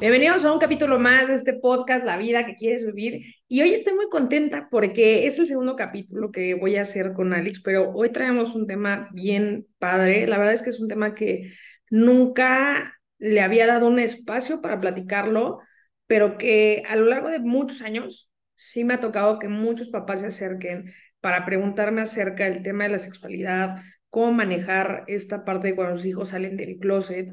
[0.00, 3.36] Bienvenidos a un capítulo más de este podcast, La vida que quieres vivir.
[3.46, 7.32] Y hoy estoy muy contenta porque es el segundo capítulo que voy a hacer con
[7.32, 10.26] Alex, pero hoy traemos un tema bien padre.
[10.26, 11.52] La verdad es que es un tema que
[11.90, 15.60] nunca le había dado un espacio para platicarlo,
[16.08, 20.20] pero que a lo largo de muchos años sí me ha tocado que muchos papás
[20.20, 23.76] se acerquen para preguntarme acerca del tema de la sexualidad,
[24.10, 27.28] cómo manejar esta parte de cuando los hijos salen del closet,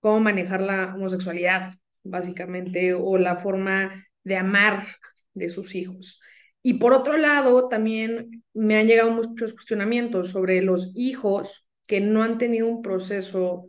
[0.00, 4.86] cómo manejar la homosexualidad, básicamente, o la forma de amar
[5.34, 6.20] de sus hijos.
[6.62, 12.22] Y por otro lado, también me han llegado muchos cuestionamientos sobre los hijos que no
[12.22, 13.68] han tenido un proceso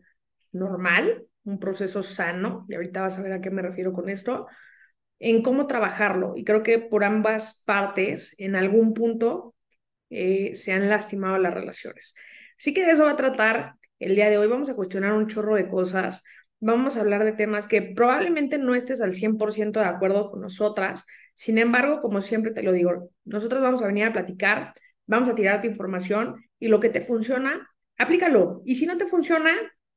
[0.52, 4.48] normal, un proceso sano, y ahorita vas a ver a qué me refiero con esto,
[5.20, 6.34] en cómo trabajarlo.
[6.36, 9.56] Y creo que por ambas partes, en algún punto,
[10.10, 12.16] eh, se han lastimado las relaciones.
[12.58, 14.48] Así que de eso va a tratar el día de hoy.
[14.48, 16.24] Vamos a cuestionar un chorro de cosas
[16.60, 21.06] vamos a hablar de temas que probablemente no estés al 100% de acuerdo con nosotras.
[21.36, 24.74] Sin embargo, como siempre te lo digo, nosotros vamos a venir a platicar,
[25.06, 28.62] vamos a tirarte información y lo que te funciona, aplícalo.
[28.66, 29.52] Y si no te funciona,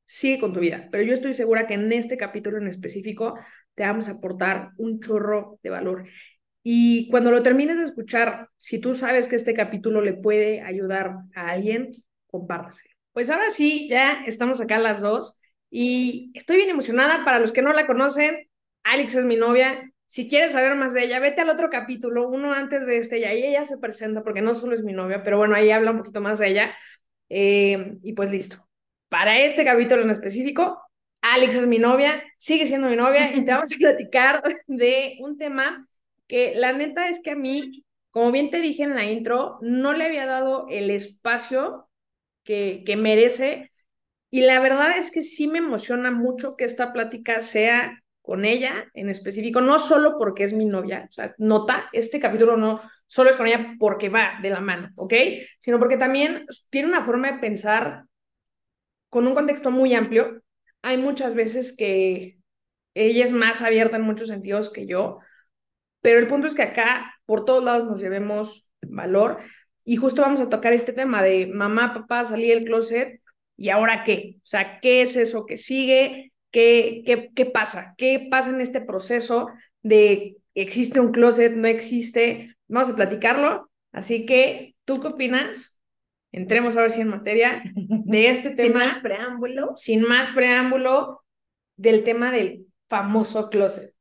[0.05, 0.89] sigue con tu vida.
[0.91, 3.39] Pero yo estoy segura que en este capítulo en específico
[3.75, 6.05] te vamos a aportar un chorro de valor.
[6.61, 11.15] Y cuando lo termines de escuchar, si tú sabes que este capítulo le puede ayudar
[11.33, 11.89] a alguien,
[12.27, 12.93] compártaselo.
[13.13, 15.38] Pues ahora sí, ya estamos acá las dos
[15.69, 17.23] y estoy bien emocionada.
[17.25, 18.47] Para los que no la conocen,
[18.83, 19.91] Alex es mi novia.
[20.07, 23.25] Si quieres saber más de ella, vete al otro capítulo, uno antes de este, y
[23.25, 25.99] ahí ella se presenta, porque no solo es mi novia, pero bueno, ahí habla un
[25.99, 26.75] poquito más de ella.
[27.29, 28.57] Eh, y pues listo.
[29.09, 30.81] Para este capítulo en específico,
[31.21, 35.37] Alex es mi novia, sigue siendo mi novia, y te vamos a platicar de un
[35.37, 35.87] tema
[36.27, 39.93] que la neta es que a mí, como bien te dije en la intro, no
[39.93, 41.87] le había dado el espacio
[42.43, 43.71] que, que merece
[44.31, 48.85] y la verdad es que sí me emociona mucho que esta plática sea con ella
[48.93, 53.31] en específico, no solo porque es mi novia, o sea, nota, este capítulo no solo
[53.31, 55.13] es con ella porque va de la mano, ¿ok?
[55.57, 58.03] Sino porque también tiene una forma de pensar
[59.09, 60.43] con un contexto muy amplio.
[60.83, 62.37] Hay muchas veces que
[62.93, 65.19] ella es más abierta en muchos sentidos que yo,
[66.01, 69.39] pero el punto es que acá por todos lados nos llevemos valor
[69.83, 73.21] y justo vamos a tocar este tema de mamá, papá, salí del closet
[73.59, 74.37] ¿Y ahora qué?
[74.37, 76.31] O sea, ¿qué es eso que sigue?
[76.49, 77.93] ¿Qué, qué, qué pasa?
[77.97, 79.49] ¿Qué pasa en este proceso
[79.83, 82.55] de existe un closet, no existe?
[82.69, 83.69] Vamos a platicarlo.
[83.91, 85.77] Así que, ¿tú qué opinas?
[86.31, 88.79] Entremos a ver si en materia de este tema.
[88.79, 89.73] Sin más preámbulo.
[89.75, 91.21] Sin más preámbulo
[91.75, 93.93] del tema del famoso closet.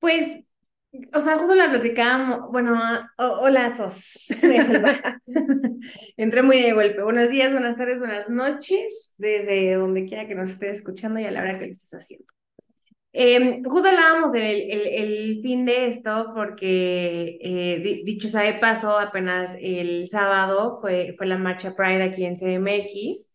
[0.00, 0.44] Pues
[0.92, 2.80] o sea, justo la platicábamos, bueno,
[3.16, 4.26] hola a todos.
[6.16, 7.02] Entré muy de golpe.
[7.02, 11.30] Buenos días, buenas tardes, buenas noches, desde donde quiera que nos estés escuchando y a
[11.30, 12.26] la hora que lo estés haciendo.
[13.12, 18.98] Eh, justo hablábamos del el, el, fin de esto porque, eh, dicho sea de paso,
[18.98, 23.32] apenas el sábado fue, fue la marcha Pride aquí en CMX.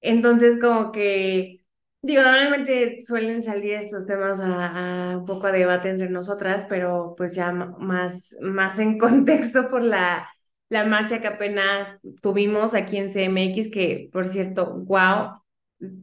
[0.00, 1.63] Entonces, como que
[2.04, 7.32] Digo, normalmente suelen salir estos temas a, un poco a debate entre nosotras, pero pues
[7.34, 10.28] ya más, más en contexto por la,
[10.68, 15.40] la marcha que apenas tuvimos aquí en CMX, que por cierto, wow,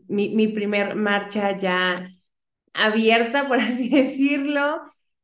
[0.07, 2.09] mi, mi primer marcha ya
[2.73, 4.81] abierta, por así decirlo.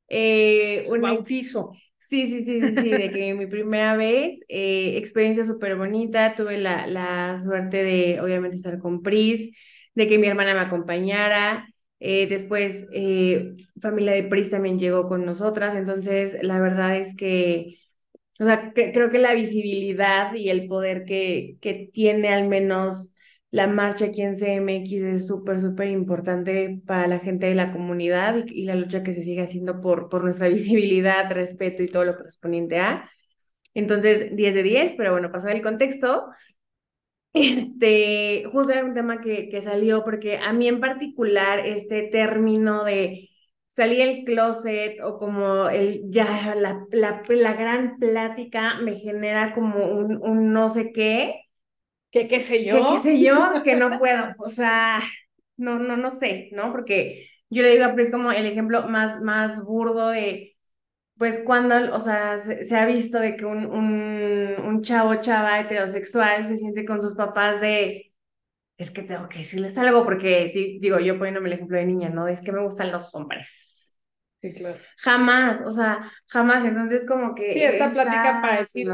[0.09, 1.73] Eh, un bautizo.
[1.97, 6.57] Sí, sí, sí, sí, sí, de que mi primera vez, eh, experiencia súper bonita, tuve
[6.59, 9.51] la, la suerte de obviamente estar con Pris
[9.97, 11.67] de que mi hermana me acompañara.
[11.99, 15.75] Eh, después, eh, familia de Pris también llegó con nosotras.
[15.75, 17.79] Entonces, la verdad es que,
[18.39, 23.15] o sea, creo que la visibilidad y el poder que, que tiene al menos
[23.49, 28.35] la marcha aquí en CMX es súper, súper importante para la gente de la comunidad
[28.45, 32.05] y, y, la lucha que se sigue haciendo por, por nuestra visibilidad, respeto y todo
[32.05, 33.09] lo correspondiente a.
[33.73, 36.27] Entonces, 10 de 10, pero bueno, pasado el contexto,
[37.33, 42.83] este, justo era un tema que, que salió porque a mí en particular este término
[42.83, 43.29] de
[43.69, 49.85] salir del closet o como el ya la, la, la gran plática me genera como
[49.85, 51.41] un, un no sé qué.
[52.11, 52.75] ¿Qué, qué sé yo?
[52.75, 53.37] ¿Qué, qué sé yo?
[53.65, 54.25] que no puedo.
[54.39, 55.01] O sea,
[55.57, 56.71] no, no, no sé, ¿no?
[56.73, 60.56] Porque yo le digo a Pris como el ejemplo más, más burdo de
[61.17, 66.47] pues cuando, o sea, se, ha visto de que un, un, un chavo chava heterosexual
[66.47, 68.11] se siente con sus papás de,
[68.77, 72.27] es que tengo que decirles algo porque, digo, yo poniéndome el ejemplo de niña, ¿no?
[72.27, 73.91] Es que me gustan los hombres.
[74.41, 74.77] Sí, claro.
[74.97, 76.63] Jamás, o sea, jamás.
[76.63, 77.53] Entonces, como que.
[77.53, 78.87] Sí, esta plática para decir,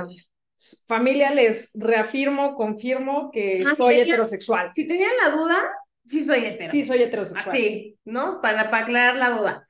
[0.87, 4.71] familia, les reafirmo, confirmo que soy heterosexual.
[4.73, 5.61] Si tenían la duda,
[6.07, 6.71] sí soy hetero.
[6.71, 7.53] Sí, soy heterosexual.
[7.53, 8.39] Así, ¿no?
[8.41, 9.62] Para, para aclarar la duda.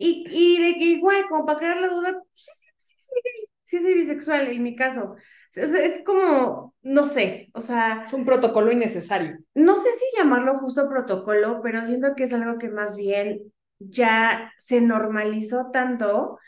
[0.00, 3.80] Y, y de que igual, como para aclarar la duda, sí, sí, sí, sí, sí
[3.82, 5.16] soy bisexual en mi caso.
[5.54, 9.38] Es, es como, no sé, o sea, Es un protocolo innecesario.
[9.54, 14.52] no sé si llamarlo justo protocolo, pero siento que es algo que más bien ya
[14.58, 16.38] se normalizó tanto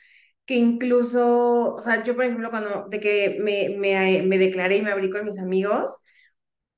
[0.47, 4.83] que incluso, o sea, yo por ejemplo cuando de que me, me, me declaré y
[4.83, 6.01] me abrí con mis amigos,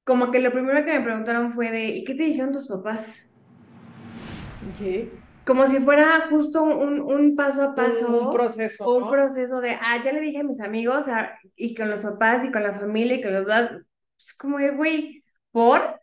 [0.05, 3.31] como que lo primero que me preguntaron fue de, ¿y qué te dijeron tus papás?
[5.47, 8.29] Como si fuera justo un, un paso a paso.
[8.29, 8.91] Un proceso.
[8.91, 9.11] un ¿no?
[9.11, 12.51] proceso de, ah, ya le dije a mis amigos, ah, y con los papás, y
[12.51, 13.83] con la familia, y con los dos,
[14.19, 16.01] es como de, güey, ¿por?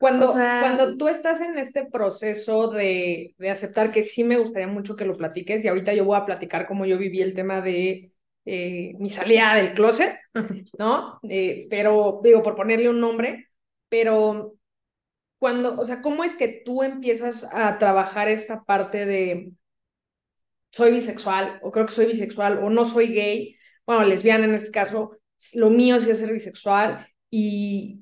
[0.00, 4.38] Cuando, O sea- cuando tú estás en este proceso de, de aceptar que sí me
[4.38, 7.34] gustaría mucho que lo platiques, y ahorita yo voy a platicar cómo yo viví el
[7.34, 8.12] tema de
[8.44, 10.18] eh, mi salida del closet,
[10.78, 11.20] ¿no?
[11.28, 13.48] Eh, pero, digo, por ponerle un nombre,
[13.88, 14.57] pero
[15.38, 19.52] cuando, o sea, ¿cómo es que tú empiezas a trabajar esta parte de
[20.70, 23.56] soy bisexual, o creo que soy bisexual, o no soy gay,
[23.86, 25.18] bueno, lesbiana en este caso,
[25.54, 28.00] lo mío sí es ser bisexual, y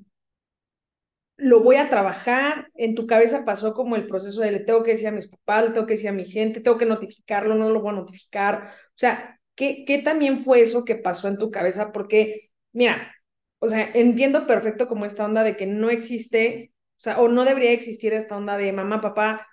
[1.37, 4.91] lo voy a trabajar, en tu cabeza pasó como el proceso de le tengo que
[4.91, 7.69] decir a mis papás, le tengo que decir a mi gente, tengo que notificarlo, no
[7.69, 11.51] lo voy a notificar, o sea, ¿qué, qué también fue eso que pasó en tu
[11.51, 11.91] cabeza?
[11.91, 13.13] Porque, mira,
[13.59, 17.45] o sea, entiendo perfecto como esta onda de que no existe, o sea, o no
[17.45, 19.47] debería existir esta onda de mamá, papá,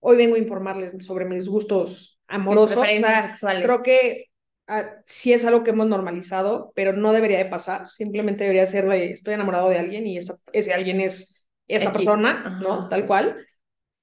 [0.00, 3.60] hoy vengo a informarles sobre mis gustos amorosos, o preferencias sea, sexuales.
[3.60, 4.26] creo que
[4.66, 8.88] ah, sí es algo que hemos normalizado, pero no debería de pasar, simplemente debería ser
[8.88, 12.88] de estoy enamorado de alguien y esa- ese alguien es esta persona, ¿no?
[12.88, 13.46] Tal cual.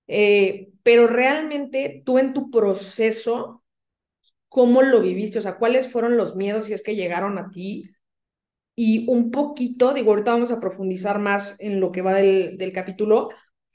[0.08, 3.64] Eh, pero realmente tú en tu proceso,
[4.50, 5.40] ¿cómo lo viviste?
[5.40, 7.92] O sea, ¿cuáles fueron los miedos si es que llegaron a ti?
[8.82, 12.72] Y un poquito, digo, ahorita vamos a profundizar más en lo que va del, del
[12.72, 13.30] capítulo,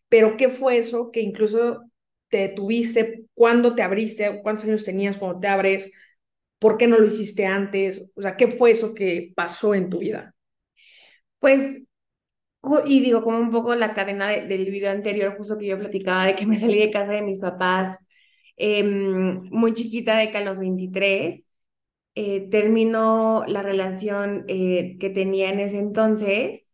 [0.09, 1.83] pero ¿qué fue eso que incluso
[2.29, 3.27] te detuviste?
[3.35, 4.41] ¿Cuándo te abriste?
[4.43, 5.93] ¿Cuántos años tenías cuando te abres?
[6.59, 8.11] ¿Por qué no lo hiciste antes?
[8.15, 10.35] O sea, ¿qué fue eso que pasó en tu vida?
[11.39, 11.83] Pues,
[12.87, 16.27] y digo, como un poco la cadena de- del video anterior, justo que yo platicaba
[16.27, 17.99] de que me salí de casa de mis papás
[18.57, 21.47] em, muy chiquita, de que a los 23
[22.15, 26.71] eh, terminó la relación eh, que tenía en ese entonces.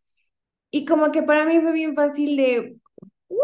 [0.71, 2.77] Y como que para mí fue bien fácil de,
[3.29, 3.35] uh,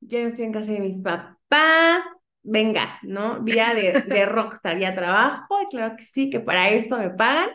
[0.00, 2.04] ya no estoy en casa de mis papás,
[2.42, 3.42] venga, ¿no?
[3.42, 7.50] Vida de, de rockstar, ya trabajo, claro que sí, que para esto me pagan.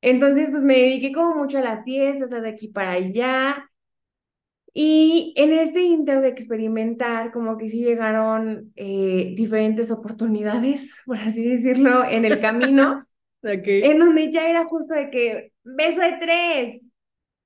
[0.00, 3.68] Entonces, pues me dediqué como mucho a la fiesta, de aquí para allá.
[4.78, 11.48] Y en este inter de experimentar, como que sí llegaron eh, diferentes oportunidades, por así
[11.48, 13.06] decirlo, en el camino,
[13.42, 16.90] en donde ya era justo de que beso de tres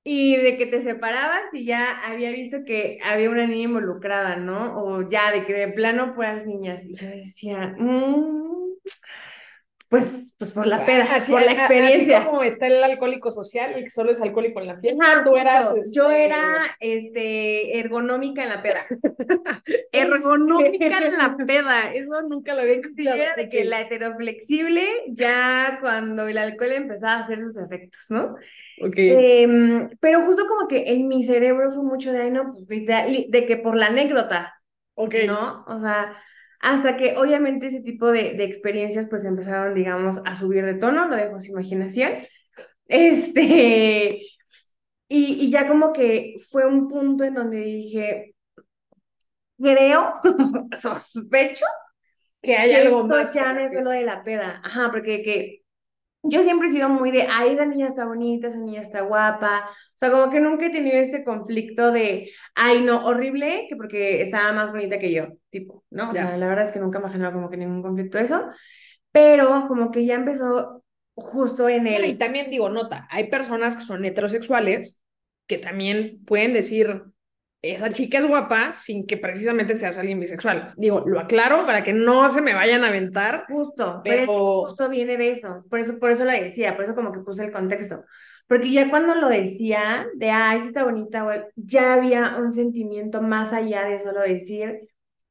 [0.03, 4.83] y de que te separabas y ya había visto que había una niña involucrada, ¿no?
[4.83, 6.83] O ya de que de plano puras niñas.
[6.83, 8.73] Y yo decía, "Mm,
[9.91, 12.25] pues, pues por la peda, Así- por la a- así experiencia.
[12.25, 15.65] como está el alcohólico social, el que solo es alcohólico en la fiesta, tú eras...
[15.69, 15.89] justo.
[15.93, 18.85] Yo este, era este, ergonómica en la peda.
[19.91, 23.17] ergonómica en la peda, eso nunca lo había escuchado.
[23.37, 28.35] de que la heteroflexible ya cuando el alcohol empezaba a hacer sus efectos, ¿no?
[28.81, 28.95] Ok.
[28.97, 33.25] Em, pero justo como que en mi cerebro fue mucho de, ay, no, pues, literal,
[33.29, 34.55] de que por la anécdota,
[34.95, 35.15] ok.
[35.27, 35.65] ¿no?
[35.67, 36.17] O sea,
[36.61, 41.07] hasta que obviamente ese tipo de, de experiencias pues empezaron, digamos, a subir de tono,
[41.07, 42.11] lo dejo a su imaginación.
[42.87, 44.21] Este,
[45.09, 48.35] y, y ya como que fue un punto en donde dije,
[49.57, 50.15] creo,
[50.81, 51.65] sospecho
[52.41, 53.33] Que hay algo esto más.
[53.33, 54.61] ya no es solo de la peda.
[54.63, 55.60] Ajá, porque que
[56.23, 59.69] yo siempre he sido muy de, ay, esa niña está bonita, esa niña está guapa.
[59.71, 64.21] O sea, como que nunca he tenido este conflicto de, ay, no, horrible, que porque
[64.21, 66.11] estaba más bonita que yo, tipo, ¿no?
[66.11, 66.19] O Ya.
[66.19, 68.45] sea, la verdad es que nunca me ha generado como que ningún conflicto eso.
[69.11, 70.83] Pero como que ya empezó
[71.15, 72.17] justo en Bueno, y el...
[72.17, 75.01] también digo, nota, hay personas que son heterosexuales
[75.47, 77.03] que también pueden decir,
[77.61, 80.73] esa chica es guapa sin que precisamente seas alguien bisexual.
[80.77, 83.45] Digo, lo aclaro para que no se me vayan a aventar.
[83.47, 86.75] Justo, pero es que Pero- justo viene de eso, por eso, por eso la decía,
[86.75, 88.03] por eso como que puse el contexto,
[88.47, 93.21] porque ya cuando lo decía, de, ay, sí está bonita, güey, ya había un sentimiento
[93.21, 94.79] más allá de solo decir,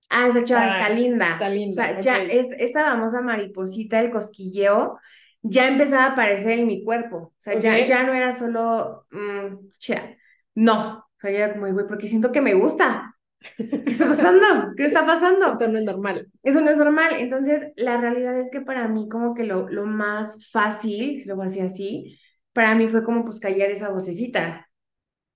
[0.09, 3.99] ah, esa chava Está- está linda, está linda, o sea, ya es, esta famosa mariposita,
[4.01, 4.99] el cosquilleo,
[5.43, 9.71] ya empezaba a aparecer en mi cuerpo, o sea, ya, ya no era solo, mm,
[9.79, 10.17] chea,
[10.55, 13.15] no, o sea, ya era como, güey, porque siento que me gusta,
[13.57, 14.75] ¿qué está pasando?
[14.77, 15.53] ¿Qué está pasando?
[15.53, 16.31] Esto no es normal.
[16.43, 17.15] Eso no es normal.
[17.19, 21.37] Entonces, la realidad es que para mí como que lo, lo más fácil, si lo
[21.37, 22.19] voy a decir así,
[22.53, 24.67] para mí fue como pues callar esa vocecita.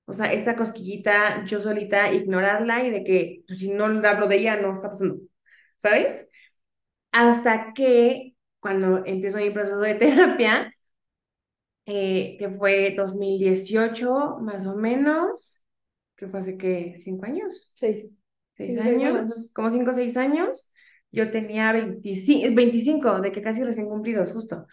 [0.06, 4.36] O sea, esta cosquillita, yo solita, ignorarla y de que pues, si no hablo de
[4.38, 5.18] ella, no está pasando,
[5.78, 6.28] ¿sabes?
[7.12, 10.72] Hasta que cuando empiezo mi proceso de terapia,
[11.86, 15.63] eh, que fue 2018 más o menos,
[16.24, 17.72] que fue hace que cinco años.
[17.74, 18.06] Seis.
[18.56, 20.72] Seis años, como cinco o seis años.
[21.10, 24.66] Yo tenía 25, 25, de que casi recién cumplidos, justo.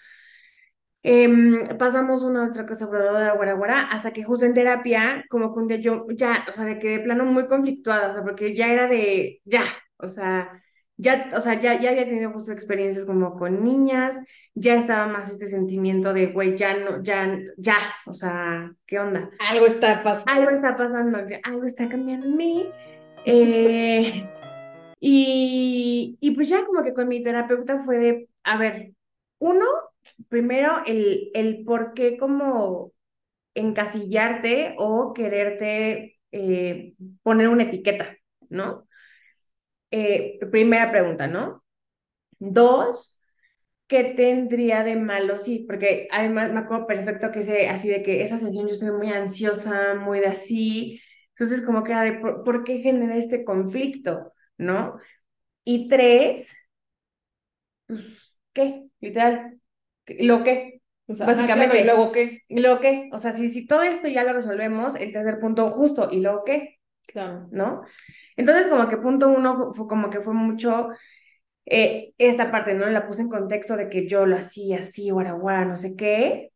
[1.04, 5.68] Em, pasamos una otra cosa de guaraguara, hasta que justo en terapia, como que un
[5.68, 8.72] día yo ya, o sea, de que de plano muy conflictuada, o sea, porque ya
[8.72, 9.64] era de, ya,
[9.98, 10.62] o sea,
[11.02, 14.20] ya, o sea, ya, ya había tenido justo experiencias como con niñas,
[14.54, 19.32] ya estaba más este sentimiento de, güey, ya no, ya, ya, o sea, ¿qué onda?
[19.50, 20.40] Algo está pasando.
[20.40, 22.68] Algo está pasando, algo está cambiando en mí.
[23.26, 24.30] Eh,
[25.00, 28.94] y, y pues ya como que con mi terapeuta fue de, a ver,
[29.40, 29.66] uno,
[30.30, 32.94] primero el, el por qué como
[33.56, 36.94] encasillarte o quererte eh,
[37.24, 38.16] poner una etiqueta,
[38.50, 38.88] ¿no?
[39.92, 41.64] Eh, primera pregunta, ¿no?
[42.40, 43.20] Dos,
[43.88, 45.38] ¿qué tendría de malo?
[45.38, 48.92] Sí, porque además me acuerdo perfecto que sé así de que esa sesión yo estoy
[48.92, 51.02] muy ansiosa, muy de así,
[51.38, 54.98] entonces como que era de por, qué genera este conflicto, ¿no?
[55.66, 56.50] Y tres,
[57.88, 58.88] pues, ¿qué?
[59.02, 59.60] Literal,
[60.20, 60.82] ¿lo qué?
[61.08, 61.82] Básicamente.
[61.82, 62.40] ¿Y luego qué?
[62.48, 63.10] ¿Y luego qué?
[63.12, 66.44] O sea, si, si todo esto ya lo resolvemos, el tercer punto justo, ¿y luego
[66.46, 66.81] qué?
[67.08, 67.48] Claro.
[67.52, 67.84] ¿No?
[68.38, 70.90] Entonces, como que punto uno fue como que fue mucho
[71.66, 72.86] eh, esta parte, ¿no?
[72.88, 76.52] La puse en contexto de que yo lo hacía así, guara, guara, no sé qué.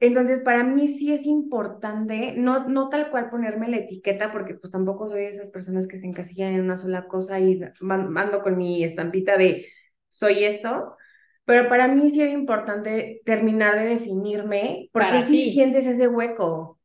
[0.00, 4.72] Entonces, para mí sí es importante, no, no tal cual ponerme la etiqueta, porque pues
[4.72, 8.56] tampoco soy de esas personas que se encasillan en una sola cosa y mando con
[8.56, 9.66] mi estampita de
[10.08, 10.96] soy esto,
[11.44, 16.79] pero para mí sí era importante terminar de definirme, porque sí sientes ese hueco.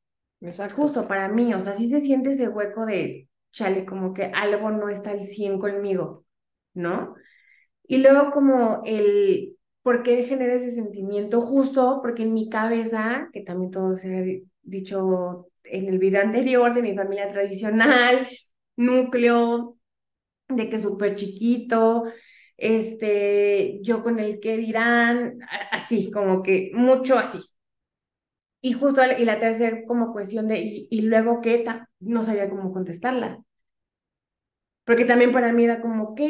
[0.45, 0.75] Exacto.
[0.75, 4.69] Justo para mí, o sea, sí se siente ese hueco de, chale, como que algo
[4.71, 6.25] no está al 100 conmigo,
[6.73, 7.15] ¿no?
[7.87, 11.41] Y luego como el, ¿por qué genera ese sentimiento?
[11.41, 14.23] Justo porque en mi cabeza, que también todo se ha
[14.63, 18.27] dicho en el video anterior de mi familia tradicional,
[18.77, 19.77] núcleo,
[20.49, 22.05] de que súper chiquito,
[22.57, 25.39] este, yo con el que dirán,
[25.71, 27.39] así, como que mucho así.
[28.65, 31.63] Y justo, y la tercera como cuestión de, y, y luego qué,
[31.99, 33.43] no sabía cómo contestarla.
[34.85, 36.21] Porque también para mí era como, ok,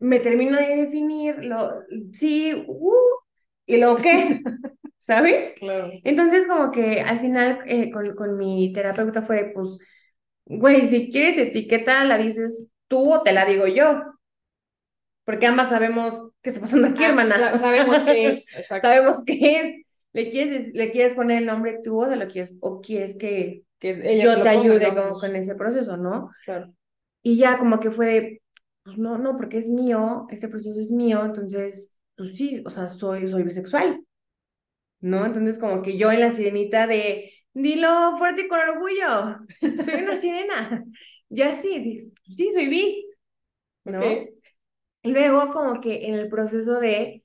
[0.00, 1.70] me termino de definir, lo,
[2.12, 2.92] sí, uh,
[3.64, 4.42] y luego qué,
[4.98, 5.54] ¿sabes?
[5.58, 5.90] Claro.
[6.04, 9.78] Entonces como que al final eh, con, con mi terapeuta fue, pues,
[10.44, 14.02] güey, si quieres etiqueta, la dices tú o te la digo yo.
[15.24, 17.56] Porque ambas sabemos qué está pasando aquí, ah, hermana.
[17.56, 18.46] sabemos qué es.
[18.68, 19.84] Sabemos qué es.
[20.14, 24.20] ¿Le quieres, ¿Le quieres poner el nombre tú o, lo quieres, o quieres que, que
[24.20, 26.30] yo te ayude como con ese proceso, ¿no?
[26.44, 26.72] Claro.
[27.22, 28.42] Y ya como que fue de,
[28.84, 32.90] pues no, no, porque es mío, este proceso es mío, entonces, pues sí, o sea,
[32.90, 34.04] soy, soy bisexual,
[35.00, 35.26] ¿no?
[35.26, 39.38] Entonces como que yo en la sirenita de, dilo fuerte y con orgullo,
[39.84, 40.84] soy una sirena,
[41.28, 43.04] ya sí, sí, soy bi,
[43.82, 44.00] ¿no?
[45.02, 47.23] Luego como que en el proceso de,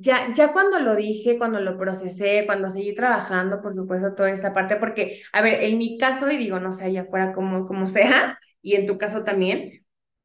[0.00, 4.52] ya, ya cuando lo dije, cuando lo procesé, cuando seguí trabajando, por supuesto, toda esta
[4.54, 7.86] parte, porque, a ver, en mi caso, y digo, no sé, allá afuera como, como
[7.88, 9.84] sea, y en tu caso también,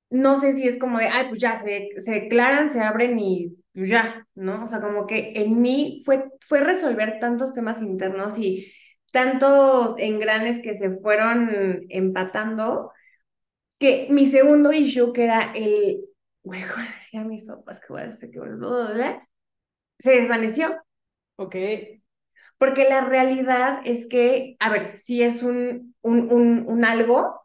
[0.09, 3.57] no sé si es como de, ay, pues ya, se, se declaran, se abren y
[3.73, 4.63] pues ya, ¿no?
[4.65, 8.71] O sea, como que en mí fue, fue resolver tantos temas internos y
[9.11, 12.91] tantos engranes que se fueron empatando,
[13.79, 16.05] que mi segundo issue, que era el,
[16.43, 16.61] güey,
[16.95, 18.39] decía mis papás que voy a hacer que
[20.01, 20.81] se desvaneció.
[21.37, 21.55] Ok.
[22.57, 27.41] Porque la realidad es que, a ver, si es un, un, un, un algo,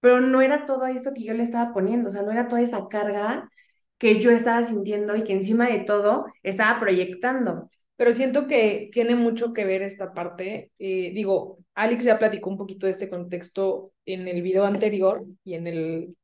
[0.00, 2.60] pero no era todo esto que yo le estaba poniendo, o sea, no era toda
[2.62, 3.50] esa carga
[3.98, 7.68] que yo estaba sintiendo y que encima de todo estaba proyectando.
[7.96, 10.70] Pero siento que tiene mucho que ver esta parte.
[10.78, 15.54] Eh, digo, Alex ya platicó un poquito de este contexto en el video anterior y
[15.54, 16.16] en el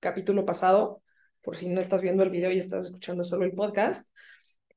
[0.00, 1.02] capítulo pasado,
[1.42, 4.06] por si no estás viendo el video y estás escuchando solo el podcast,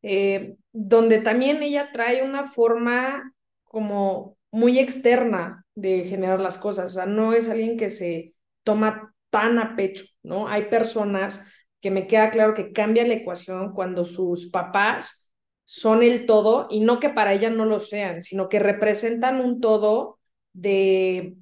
[0.02, 6.88] eh, donde también ella trae una forma como muy externa de generar las cosas.
[6.92, 10.48] O sea, no es alguien que se toma tan a pecho, ¿no?
[10.48, 11.46] Hay personas
[11.82, 15.30] que me queda claro que cambia la ecuación cuando sus papás
[15.66, 19.60] son el todo y no que para ella no lo sean, sino que representan un
[19.62, 20.20] todo
[20.54, 21.36] de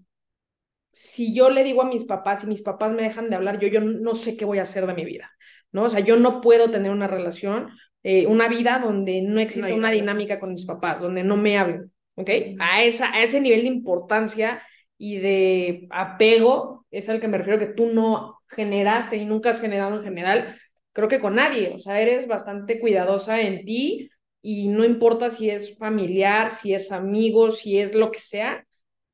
[0.91, 3.67] si yo le digo a mis papás y mis papás me dejan de hablar, yo,
[3.67, 5.29] yo no sé qué voy a hacer de mi vida,
[5.71, 5.83] ¿no?
[5.83, 7.69] O sea, yo no puedo tener una relación,
[8.07, 11.91] eh, una vida donde no existe una dinámica con mis papás, donde no me hablen.
[12.13, 12.29] ¿ok?
[12.59, 14.61] A, esa, a ese nivel de importancia
[14.95, 19.59] y de apego es al que me refiero que tú no generaste y nunca has
[19.59, 20.55] generado en general,
[20.93, 25.49] creo que con nadie, o sea, eres bastante cuidadosa en ti y no importa si
[25.49, 28.67] es familiar, si es amigo, si es lo que sea,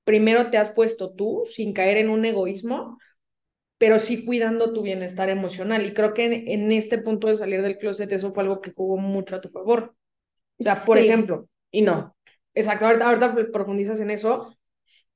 [0.04, 2.98] primero te has puesto tú sin caer en un egoísmo,
[3.82, 5.84] pero sí cuidando tu bienestar emocional.
[5.88, 8.98] Y creo que en, este punto de salir del closet eso fue algo que jugó
[8.98, 9.96] mucho a tu favor.
[10.60, 11.50] O sea, por ejemplo.
[11.72, 12.16] Y no.
[12.54, 14.56] Exacto, ahorita, ahorita profundizas en eso.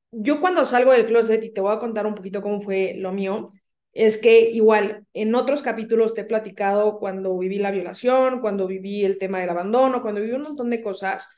[0.09, 3.11] Yo cuando salgo del closet, y te voy a contar un poquito cómo fue lo
[3.11, 3.51] mío,
[3.91, 9.05] es que igual en otros capítulos te he platicado cuando viví la violación, cuando viví
[9.05, 11.29] el tema del abandono, cuando viví un montón de cosas.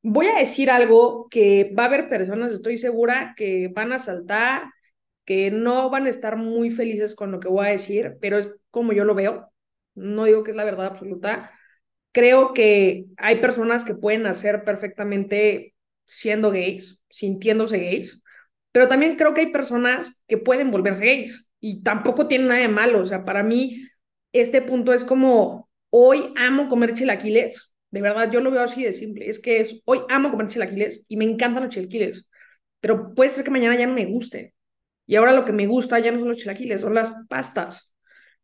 [0.00, 4.70] Voy a decir algo que va a haber personas, estoy segura, que van a saltar,
[5.24, 8.48] que no van a estar muy felices con lo que voy a decir, pero es
[8.70, 9.52] como yo lo veo.
[9.94, 11.50] No digo que es la verdad absoluta.
[12.12, 15.74] Creo que hay personas que pueden hacer perfectamente
[16.04, 18.22] siendo gays, sintiéndose gays,
[18.72, 22.68] pero también creo que hay personas que pueden volverse gays y tampoco tiene nada de
[22.68, 23.00] malo.
[23.00, 23.86] O sea, para mí
[24.32, 27.72] este punto es como, hoy amo comer chilaquiles.
[27.90, 29.28] De verdad, yo lo veo así de simple.
[29.28, 32.28] Es que es, hoy amo comer chilaquiles y me encantan los chilaquiles.
[32.80, 34.54] Pero puede ser que mañana ya no me guste.
[35.06, 37.94] Y ahora lo que me gusta ya no son los chilaquiles, son las pastas.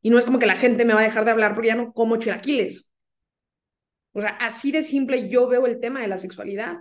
[0.02, 1.74] Y no es como que la gente me va a dejar de hablar porque ya
[1.76, 2.88] no como chilaquiles.
[4.12, 6.78] O sea, así de simple yo veo el tema de la sexualidad.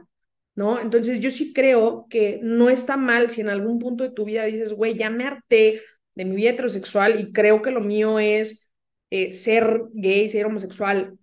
[0.56, 0.80] ¿No?
[0.82, 4.44] Entonces yo sí creo que no está mal si en algún punto de tu vida
[4.46, 5.84] dices, güey, ya me harté
[6.16, 8.68] de mi vida heterosexual y creo que lo mío es
[9.12, 11.18] eh, ser gay, ser homosexual,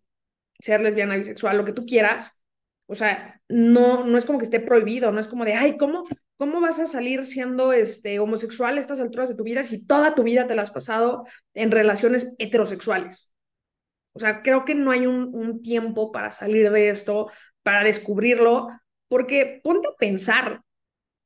[0.60, 2.40] ser lesbiana, bisexual, lo que tú quieras.
[2.86, 6.04] O sea, no, no es como que esté prohibido, no es como de, ay, ¿cómo,
[6.36, 10.14] cómo vas a salir siendo este, homosexual a estas alturas de tu vida si toda
[10.14, 13.32] tu vida te la has pasado en relaciones heterosexuales?
[14.12, 17.30] O sea, creo que no hay un, un tiempo para salir de esto,
[17.62, 18.68] para descubrirlo,
[19.08, 20.62] porque ponte a pensar,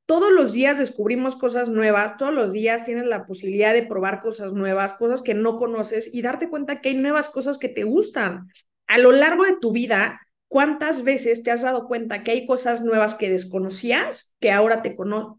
[0.09, 4.55] todos los días descubrimos cosas nuevas, todos los días tienes la posibilidad de probar cosas
[4.55, 8.49] nuevas, cosas que no conoces y darte cuenta que hay nuevas cosas que te gustan.
[8.87, 12.82] A lo largo de tu vida, ¿cuántas veces te has dado cuenta que hay cosas
[12.82, 14.96] nuevas que desconocías que ahora te,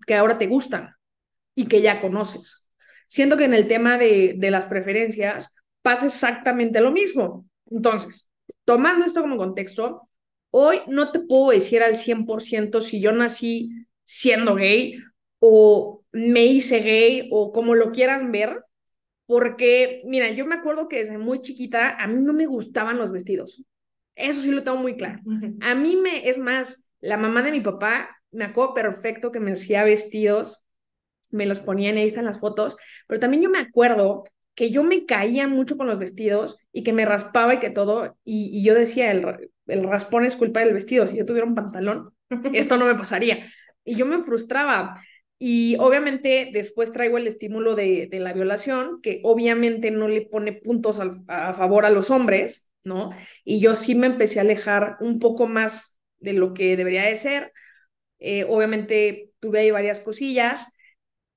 [0.08, 0.96] que ahora te gustan
[1.56, 2.66] y que ya conoces?
[3.08, 7.46] Siento que en el tema de, de las preferencias pasa exactamente lo mismo.
[7.70, 8.30] Entonces,
[8.66, 10.10] tomando esto como contexto,
[10.52, 13.72] hoy no te puedo decir al 100% si yo nací
[14.06, 14.96] siendo gay
[15.40, 18.64] o me hice gay o como lo quieran ver,
[19.26, 23.12] porque, mira, yo me acuerdo que desde muy chiquita a mí no me gustaban los
[23.12, 23.64] vestidos.
[24.20, 25.20] Eso sí lo tengo muy claro.
[25.62, 29.52] A mí me, es más, la mamá de mi papá, me acuerdo perfecto que me
[29.52, 30.60] hacía vestidos,
[31.32, 32.78] me los ponía en ahí están las fotos,
[33.08, 36.94] pero también yo me acuerdo que yo me caía mucho con los vestidos y que
[36.94, 41.08] me raspaba y que todo, y, yo decía, el, el raspón es culpa del vestido,
[41.08, 42.14] si yo tuviera un pantalón,
[42.54, 43.48] esto no me pasaría
[43.90, 45.02] y yo me frustraba.
[45.40, 50.54] Y obviamente después traigo el estímulo de, de la violación, que obviamente no le pone
[50.54, 53.12] puntos a, favor a los hombres, ¿no?
[53.44, 57.18] Y yo sí me empecé a alejar un poco más de lo que debería de
[57.18, 57.54] ser.
[58.20, 60.66] Eh, obviamente tuve ahí varias cosillas.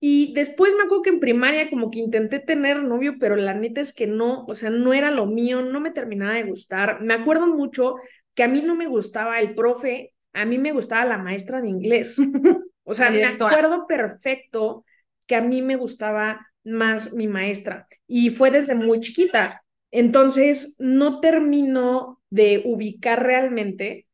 [0.00, 3.80] Y después me acuerdo que en primaria como que intenté tener novio, pero la neta
[3.80, 7.00] es que no, o sea, no era lo mío, no me terminaba de gustar.
[7.02, 7.96] Me acuerdo mucho
[8.34, 11.68] que a mí no me gustaba el profe a mí me gustaba la maestra de
[11.68, 12.16] inglés.
[12.84, 14.84] o sea, me acuerdo perfecto
[15.26, 19.61] que a mí me gustaba más mi maestra y fue desde muy chiquita.
[19.92, 24.08] Entonces, no termino de ubicar realmente,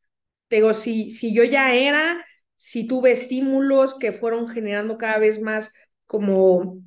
[0.51, 2.25] digo, si, si yo ya era,
[2.57, 5.73] si tuve estímulos que fueron generando cada vez más
[6.07, 6.83] como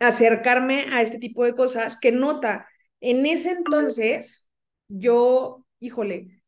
[0.00, 2.68] acercarme a este tipo de cosas, que nota,
[3.00, 4.48] en ese entonces,
[4.88, 6.42] yo, híjole,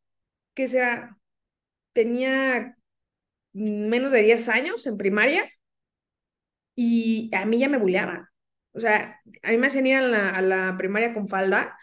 [0.55, 1.19] que sea,
[1.95, 2.77] tenía
[3.55, 5.51] menos de 10 años en primaria
[6.77, 8.31] y a mí ya me bulleaba.
[8.73, 11.77] O sea, a mí me hacían ir a la, a la primaria con falda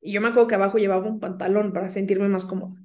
[0.00, 2.76] y yo me acuerdo que abajo llevaba un pantalón para sentirme más cómoda.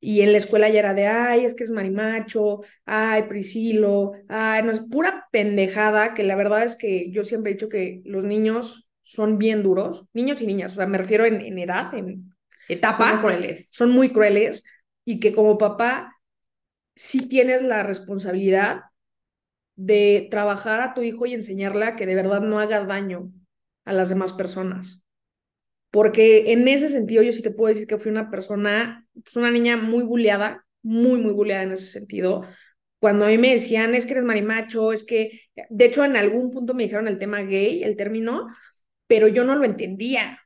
[0.00, 4.62] Y en la escuela ya era de, ay, es que es marimacho, ay, Priscilo, ay,
[4.62, 8.24] no es pura pendejada, que la verdad es que yo siempre he dicho que los
[8.24, 12.34] niños son bien duros, niños y niñas, o sea, me refiero en, en edad, en
[12.68, 13.68] etapa, son crueles.
[13.72, 14.64] Son muy crueles
[15.06, 16.14] y que como papá
[16.94, 18.82] sí tienes la responsabilidad
[19.76, 23.32] de trabajar a tu hijo y enseñarle a que de verdad no haga daño
[23.84, 25.02] a las demás personas.
[25.90, 29.50] Porque en ese sentido yo sí te puedo decir que fui una persona, pues una
[29.50, 32.42] niña muy bulleada, muy, muy bulleada en ese sentido.
[32.98, 36.50] Cuando a mí me decían, es que eres marimacho, es que, de hecho en algún
[36.50, 38.48] punto me dijeron el tema gay, el término,
[39.06, 40.40] pero yo no lo entendía.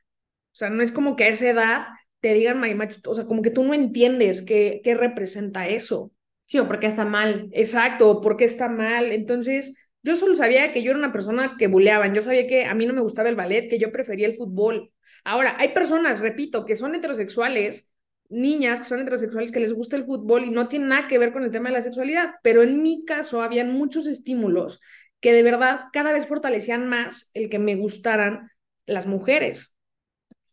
[0.53, 1.87] O sea, no es como que a esa edad
[2.19, 6.11] te digan marimacho, o sea, como que tú no entiendes qué, qué representa eso.
[6.49, 7.47] Sí, o porque está mal.
[7.53, 9.11] Exacto, porque está mal.
[9.11, 12.73] Entonces, yo solo sabía que yo era una persona que buleaban, yo sabía que a
[12.73, 14.91] mí no me gustaba el ballet, que yo prefería el fútbol.
[15.23, 17.91] Ahora, hay personas, repito, que son heterosexuales,
[18.29, 21.31] niñas que son heterosexuales, que les gusta el fútbol y no tiene nada que ver
[21.33, 24.79] con el tema de la sexualidad, pero en mi caso habían muchos estímulos
[25.19, 28.49] que de verdad cada vez fortalecían más el que me gustaran
[28.87, 29.75] las mujeres.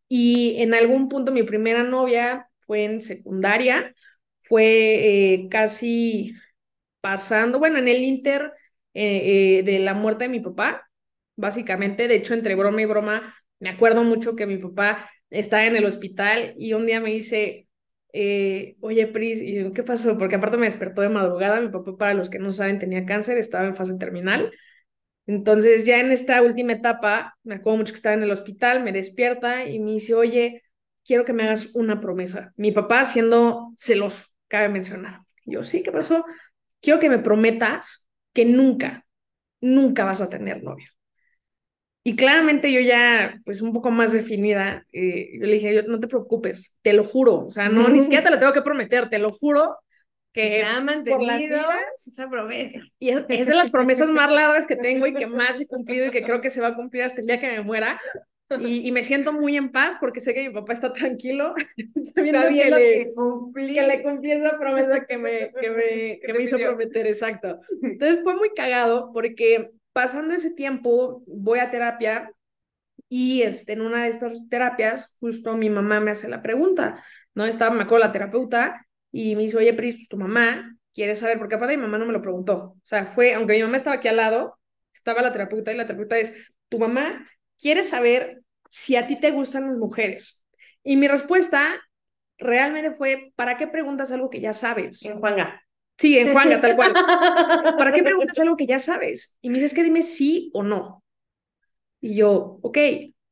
[0.09, 3.95] Y en algún punto mi primera novia fue en secundaria,
[4.49, 6.35] fue eh, casi
[7.01, 8.53] pasando, bueno, en el inter
[8.95, 10.89] eh, eh, de la muerte de mi papá,
[11.37, 15.77] básicamente, de hecho, entre broma y broma, me acuerdo mucho que mi papá estaba en
[15.77, 17.69] el hospital y un día me dice,
[18.81, 20.19] oye, Pris, y ¿qué pasó?
[20.19, 23.39] Porque aparte me despertó de madrugada, mi papá, para los que no saben, tenía cáncer,
[23.39, 24.53] estaba en fase terminal.
[25.27, 28.93] Entonces, ya en esta última etapa, me acuerdo mucho que estaba en el hospital, me
[28.93, 30.63] despierta y me dice, oye,
[31.05, 32.53] quiero que me hagas una promesa.
[32.57, 35.21] Mi papá siendo celoso, cabe mencionar.
[35.45, 36.25] Yo, sí, ¿qué pasó?
[36.81, 39.07] Quiero que me prometas que nunca,
[39.61, 40.87] nunca vas a tener novio.
[42.03, 46.07] Y claramente yo ya, pues un poco más definida, eh, yo le dije, no te
[46.07, 49.19] preocupes, te lo juro, o sea, no, ni siquiera te lo tengo que prometer, te
[49.19, 49.77] lo juro
[50.33, 52.79] que Se ha mantenido por las vidas, esa promesa.
[53.01, 56.07] y es, es de las promesas más largas que tengo y que más he cumplido
[56.07, 57.99] y que creo que se va a cumplir hasta el día que me muera.
[58.61, 61.55] Y, y me siento muy en paz porque sé que mi papá está tranquilo,
[62.15, 63.75] sabiendo Está que, le, que cumplí.
[63.75, 66.69] que le cumplí esa promesa que me, que me, que me hizo pidió.
[66.69, 67.61] prometer, exacto.
[67.83, 72.31] Entonces fue muy cagado porque pasando ese tiempo voy a terapia
[73.09, 77.03] y este, en una de estas terapias justo mi mamá me hace la pregunta,
[77.35, 77.47] ¿no?
[77.47, 81.39] Estaba, me acuerdo, la terapeuta y me dice, oye, Pris, pues tu mamá quiere saber,
[81.39, 83.97] porque aparte mi mamá no me lo preguntó, o sea, fue, aunque mi mamá estaba
[83.97, 84.59] aquí al lado,
[84.95, 86.33] estaba la terapeuta y la terapeuta es,
[86.69, 87.25] tu mamá
[87.61, 90.43] quiere saber si a ti te gustan las mujeres.
[90.83, 91.81] Y mi respuesta
[92.39, 95.05] realmente fue, ¿para qué preguntas algo que ya sabes?
[95.05, 95.63] En Juanga.
[95.99, 96.93] Sí, en Juanga, tal cual.
[97.79, 99.37] ¿Para qué preguntas algo que ya sabes?
[99.41, 101.03] Y me dices que dime sí o no.
[102.01, 102.79] Y yo, ok,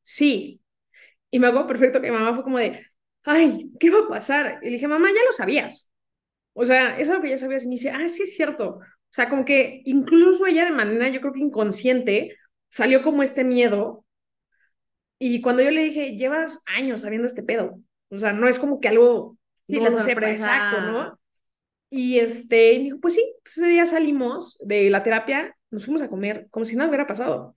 [0.03, 0.61] sí.
[1.31, 2.87] Y me hago perfecto que mi mamá fue como de,
[3.25, 4.59] ay, ¿qué va a pasar?
[4.63, 5.91] Y le dije, mamá, ya lo sabías.
[6.55, 7.65] O sea, es algo que ya sabías.
[7.65, 8.79] Y me dice, ah, sí es cierto.
[8.79, 12.37] O sea, como que incluso ella de manera, yo creo que inconsciente,
[12.69, 14.04] salió como este miedo.
[15.27, 17.81] Y cuando yo le dije, llevas años sabiendo este pedo.
[18.11, 21.19] O sea, no es como que algo Sí, no la sepa, exacto, ¿no?
[21.89, 25.87] Y este, y me dijo, pues sí, pues ese día salimos de la terapia, nos
[25.87, 27.55] fuimos a comer como si nada hubiera pasado.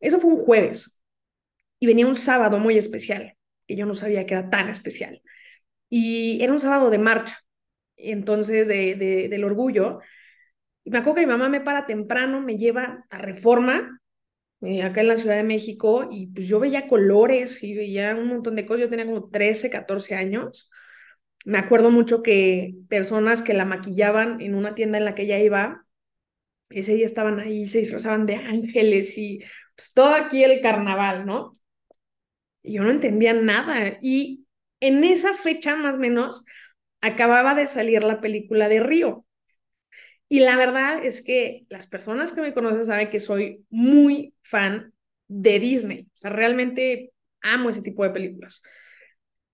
[0.00, 1.00] Eso fue un jueves
[1.78, 3.36] y venía un sábado muy especial,
[3.68, 5.22] que yo no sabía que era tan especial.
[5.88, 7.38] Y era un sábado de marcha,
[7.96, 10.00] entonces de, de, del orgullo.
[10.82, 14.00] Y me acuerdo que mi mamá me para temprano, me lleva a Reforma,
[14.66, 18.28] eh, acá en la Ciudad de México, y pues yo veía colores y veía un
[18.28, 18.82] montón de cosas.
[18.82, 20.70] Yo tenía como 13, 14 años.
[21.44, 25.38] Me acuerdo mucho que personas que la maquillaban en una tienda en la que ella
[25.40, 25.86] iba,
[26.70, 29.40] ese día estaban ahí, se disfrazaban de ángeles y
[29.76, 31.52] pues todo aquí el carnaval, ¿no?
[32.62, 33.98] Y yo no entendía nada.
[34.02, 34.46] Y
[34.80, 36.44] en esa fecha, más o menos,
[37.00, 39.23] acababa de salir la película de Río.
[40.28, 44.92] Y la verdad es que las personas que me conocen saben que soy muy fan
[45.28, 46.08] de Disney.
[46.14, 48.62] O sea, realmente amo ese tipo de películas.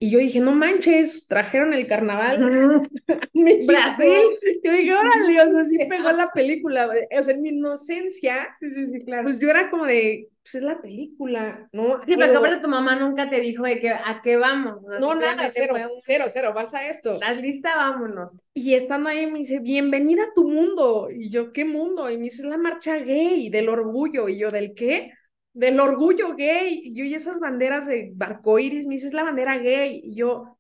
[0.03, 2.83] Y yo dije, no manches, trajeron el carnaval a.
[3.67, 4.23] Brasil.
[4.65, 6.89] Yo dije, órale, o sea, sí pegó la película.
[7.19, 9.25] O sea, en mi inocencia, Sí, sí, sí, claro.
[9.25, 12.01] pues yo era como de, pues es la película, ¿no?
[12.07, 14.79] Sí, pero aparte tu mamá nunca te dijo de que a qué vamos.
[14.85, 17.15] O sea, no, nada, cero, un- cero, cero, vas a esto.
[17.15, 17.77] ¿Estás lista?
[17.77, 18.43] Vámonos.
[18.55, 21.09] Y estando ahí me dice, bienvenida a tu mundo.
[21.11, 22.11] Y yo, ¿qué mundo?
[22.11, 24.29] Y me dice, es la marcha gay del orgullo.
[24.29, 25.13] Y yo, ¿del qué?
[25.53, 26.81] Del orgullo gay.
[26.85, 30.01] Y yo, y esas banderas de barcoiris, me dice, es la bandera gay.
[30.05, 30.59] Y yo,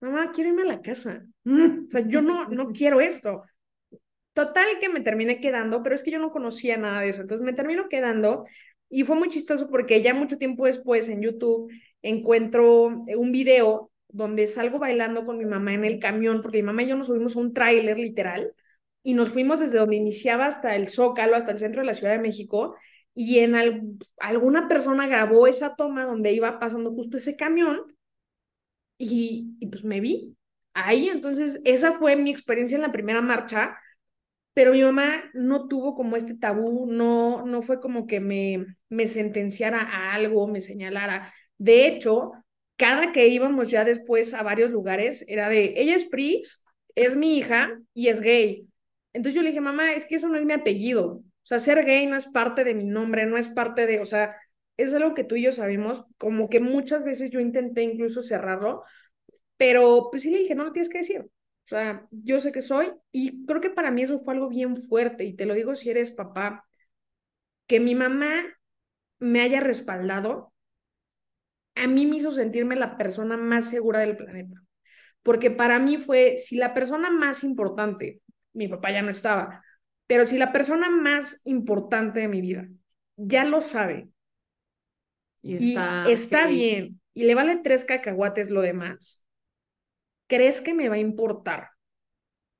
[0.00, 1.24] mamá, quiero irme a la casa.
[1.44, 3.42] O sea, yo no, no quiero esto.
[4.32, 7.20] Total que me terminé quedando, pero es que yo no conocía nada de eso.
[7.20, 8.44] Entonces me termino quedando
[8.88, 14.46] y fue muy chistoso porque ya mucho tiempo después en YouTube encuentro un video donde
[14.46, 17.34] salgo bailando con mi mamá en el camión, porque mi mamá y yo nos subimos
[17.34, 18.52] a un tráiler literal
[19.02, 22.12] y nos fuimos desde donde iniciaba hasta el Zócalo, hasta el centro de la Ciudad
[22.12, 22.76] de México
[23.14, 23.82] y en al-
[24.20, 27.82] alguna persona grabó esa toma donde iba pasando justo ese camión
[28.98, 30.36] y, y pues me vi
[30.74, 31.08] ahí.
[31.08, 33.76] Entonces esa fue mi experiencia en la primera marcha
[34.54, 39.06] pero mi mamá no tuvo como este tabú, no, no fue como que me, me
[39.06, 41.32] sentenciara a algo, me señalara.
[41.58, 42.32] De hecho,
[42.76, 46.62] cada que íbamos ya después a varios lugares, era de, ella es Pris,
[46.96, 48.68] es mi hija y es gay.
[49.14, 51.22] Entonces yo le dije, mamá, es que eso no es mi apellido.
[51.44, 54.06] O sea, ser gay no es parte de mi nombre, no es parte de, o
[54.06, 54.36] sea,
[54.76, 58.84] es algo que tú y yo sabemos, como que muchas veces yo intenté incluso cerrarlo,
[59.56, 61.22] pero pues sí le dije, no lo tienes que decir.
[61.22, 64.76] O sea, yo sé que soy y creo que para mí eso fue algo bien
[64.82, 66.66] fuerte y te lo digo si eres papá,
[67.66, 68.44] que mi mamá
[69.20, 70.52] me haya respaldado,
[71.74, 74.60] a mí me hizo sentirme la persona más segura del planeta.
[75.22, 78.22] Porque para mí fue, si la persona más importante,
[78.54, 79.62] mi papá ya no estaba,
[80.12, 82.68] pero si la persona más importante de mi vida
[83.16, 84.10] ya lo sabe
[85.40, 85.74] y
[86.06, 89.24] está, bien y le vale tres cacahuates lo demás,
[90.26, 91.70] ¿crees que me va a importar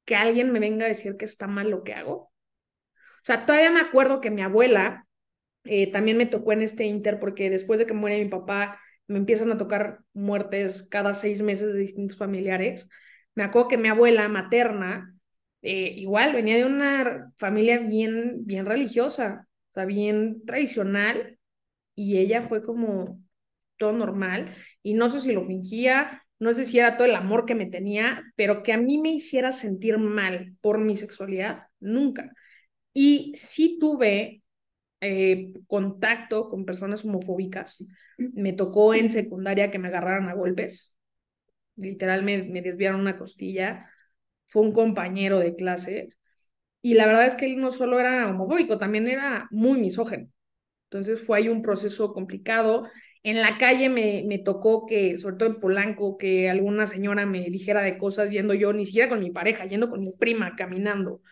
[0.07, 2.15] que alguien me venga a decir que está mal lo que hago?
[2.15, 5.07] O sea, todavía me acuerdo que mi abuela
[5.65, 9.19] eh, también me tocó en este inter porque después de que muere mi papá, me
[9.19, 12.89] empiezan a tocar muertes cada seis meses de distintos familiares.
[13.35, 15.15] Me acuerdo que mi abuela materna,
[15.63, 21.39] eh, igual, venía de una familia bien, bien religiosa, o sea, bien tradicional,
[21.95, 23.21] y ella fue como
[23.79, 27.47] todo normal, y no sé si lo fingía, no sé si era todo el amor
[27.47, 32.33] que me tenía, pero que a mí me hiciera sentir mal por mi sexualidad, nunca.
[32.95, 34.43] Y sí tuve
[35.01, 37.79] eh, contacto con personas homofóbicas.
[38.19, 40.93] Me tocó en secundaria que me agarraran a golpes.
[41.77, 43.91] Literal, me, me desviaron una costilla.
[44.53, 46.11] Fue un compañero de clase.
[46.83, 50.29] Y la verdad es que él no solo era homofóbico, también era muy misógeno.
[50.91, 52.89] Entonces fue ahí un proceso complicado.
[53.23, 57.49] En la calle me, me tocó que, sobre todo en Polanco, que alguna señora me
[57.51, 61.23] dijera de cosas yendo yo, ni siquiera con mi pareja, yendo con mi prima, caminando.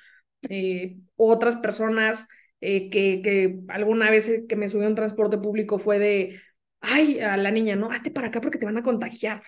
[0.48, 2.28] Eh, otras personas
[2.60, 6.40] eh, que, que alguna vez que me subí a un transporte público fue de,
[6.80, 9.42] ay, a la niña, no, hazte para acá porque te van a contagiar,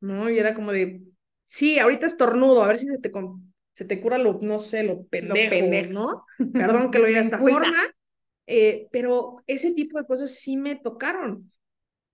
[0.00, 0.30] ¿no?
[0.30, 1.02] Y era como de,
[1.46, 3.10] sí, ahorita estornudo, a ver si se te,
[3.72, 6.26] se te cura lo, no sé, lo pendejo, ¿no?
[6.52, 7.76] Perdón que lo diga de esta forma,
[8.46, 11.50] eh, pero ese tipo de cosas sí me tocaron.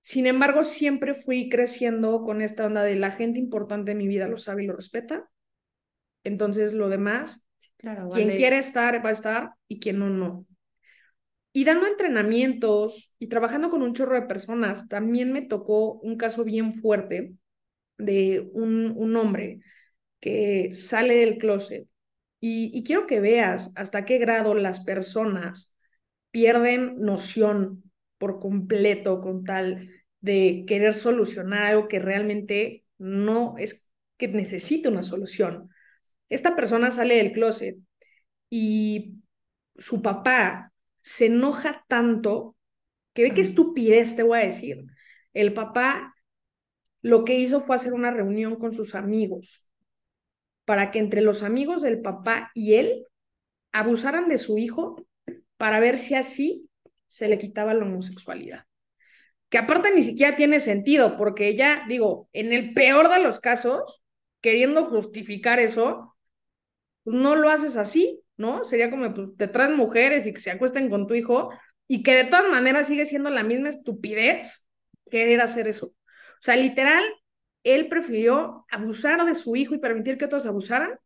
[0.01, 4.27] Sin embargo, siempre fui creciendo con esta onda de la gente importante en mi vida
[4.29, 5.29] lo sabe y lo respeta.
[6.25, 7.43] Entonces, lo demás
[7.77, 10.47] Claro, quien quiere estar va a estar y quien no, no.
[11.53, 16.45] Y dando entrenamientos y trabajando con un chorro de personas, también me tocó un caso
[16.45, 17.35] bien fuerte
[17.99, 19.61] de un, un hombre
[20.21, 21.87] que sale del closet.
[22.41, 25.75] Y, y quiero que veas hasta qué grado las personas
[26.31, 27.85] pierden noción
[28.19, 35.03] por completo con tal de querer solucionar algo que realmente no es que necesite una
[35.03, 35.69] solución.
[36.29, 37.77] Esta persona sale del closet
[38.49, 39.17] y
[39.77, 42.57] su papá se enoja tanto
[43.13, 44.85] que ve qué estupidez te voy a decir.
[45.35, 46.15] El papá
[47.03, 49.69] lo que hizo fue hacer una reunión con sus amigos
[50.65, 53.07] para que entre los amigos del papá y él
[53.73, 55.05] abusaran de su hijo
[55.57, 56.69] para ver si así
[57.09, 58.65] se le quitaba la homosexualidad.
[59.49, 64.03] Que aparte ni siquiera tiene sentido, porque ella, digo, en el peor de los casos,
[64.41, 66.17] queriendo justificar eso,
[67.05, 68.65] pues, no lo haces así, ¿no?
[68.65, 71.51] Sería como, pues, te traes mujeres y que se acuesten con tu hijo
[71.87, 74.67] y que de todas maneras sigue siendo la misma estupidez
[75.11, 75.93] querer hacer eso.
[76.43, 77.05] O sea, literal,
[77.63, 80.99] él prefirió abusar de su hijo y permitir que otros abusaran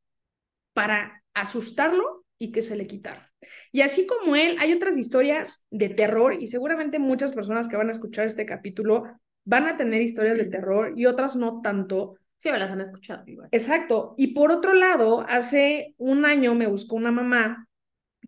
[0.73, 3.31] para asustarlo y que se le quitara.
[3.71, 7.89] Y así como él, hay otras historias de terror y seguramente muchas personas que van
[7.89, 9.05] a escuchar este capítulo
[9.45, 13.23] van a tener historias de terror y otras no tanto, Sí, me las han escuchado
[13.27, 13.49] igual.
[13.51, 14.15] Exacto.
[14.17, 17.67] Y por otro lado, hace un año me buscó una mamá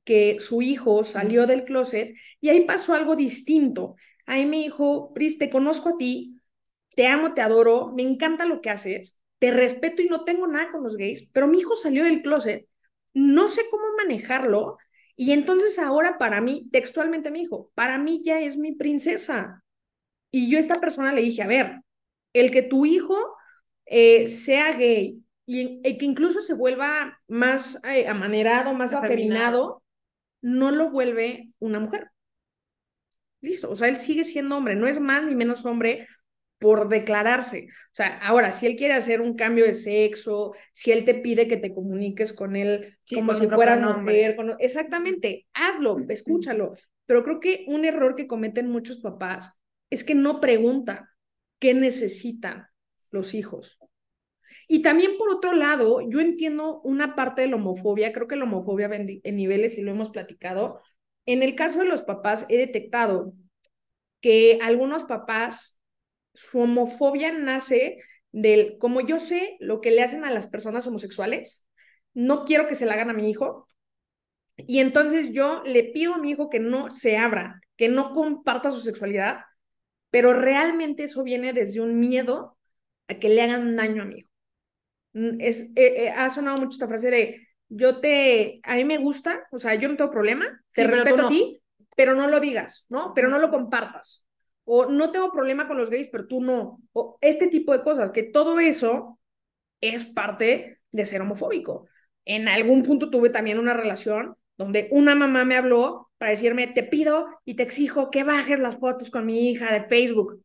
[0.05, 3.97] que su hijo salió del closet y ahí pasó algo distinto.
[4.27, 6.38] Ahí me dijo, Pris, te conozco a ti,
[6.98, 10.72] te amo, te adoro, me encanta lo que haces, te respeto y no tengo nada
[10.72, 12.66] con los gays, pero mi hijo salió del closet,
[13.14, 14.78] no sé cómo manejarlo
[15.14, 19.62] y entonces ahora para mí, textualmente mi hijo, para mí ya es mi princesa.
[20.32, 21.82] Y yo a esta persona le dije, a ver,
[22.32, 23.16] el que tu hijo
[23.87, 29.84] eh, sea gay y, que incluso se vuelva más eh, amanerado, más afeminado,
[30.40, 32.11] no lo vuelve una mujer.
[33.40, 36.08] Listo, o sea, él sigue siendo hombre, no es más ni menos hombre
[36.59, 37.68] por declararse.
[37.68, 41.49] O sea, ahora, si él quiere hacer un cambio de sexo, si él te pide
[41.49, 46.75] que te comuniques con él como si fuera mujer, exactamente, hazlo, escúchalo.
[47.07, 49.59] Pero creo que un error que cometen muchos papás
[49.90, 51.07] es que no preguntan
[51.59, 52.66] qué necesitan
[53.11, 53.79] los hijos.
[54.66, 58.44] Y también por otro lado, yo entiendo una parte de la homofobia, creo que la
[58.44, 60.83] homofobia en niveles y lo hemos platicado.
[61.25, 63.33] En el caso de los papás, he detectado
[64.21, 65.78] que algunos papás,
[66.38, 67.98] su homofobia nace
[68.33, 71.66] del, como yo sé lo que le hacen a las personas homosexuales,
[72.14, 73.66] no quiero que se la hagan a mi hijo.
[74.57, 78.70] Y entonces yo le pido a mi hijo que no se abra, que no comparta
[78.70, 79.40] su sexualidad,
[80.11, 82.59] pero realmente eso viene desde un miedo
[83.09, 84.31] a que le hagan daño a mi hijo.
[85.14, 88.98] mm, es, eh, eh, ha sonado mucho esta frase de yo te, a mí me
[88.98, 91.24] gusta, o sea, yo no tengo problema, te Sí, respeto no.
[91.24, 91.62] a ti,
[91.96, 93.12] pero no lo digas, ¿no?
[93.14, 94.24] Pero no lo compartas.
[94.70, 96.78] O no tengo problema con los gays, pero tú no.
[96.92, 99.18] O este tipo de cosas, que todo eso
[99.81, 101.87] es parte de ser homofóbico.
[102.26, 106.83] En algún punto tuve también una relación donde una mamá me habló para decirme, te
[106.83, 110.44] pido y te exijo que bajes las fotos con mi hija de Facebook.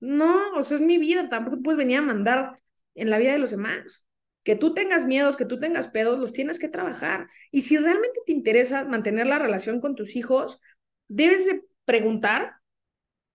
[0.00, 2.58] No, o sea, es mi vida, tampoco puedes venir a mandar
[2.96, 4.04] en la vida de los demás.
[4.42, 7.28] Que tú tengas miedos, que tú tengas pedos, los tienes que trabajar.
[7.52, 10.60] Y si realmente te interesa mantener la relación con tus hijos,
[11.06, 12.54] debes de preguntar,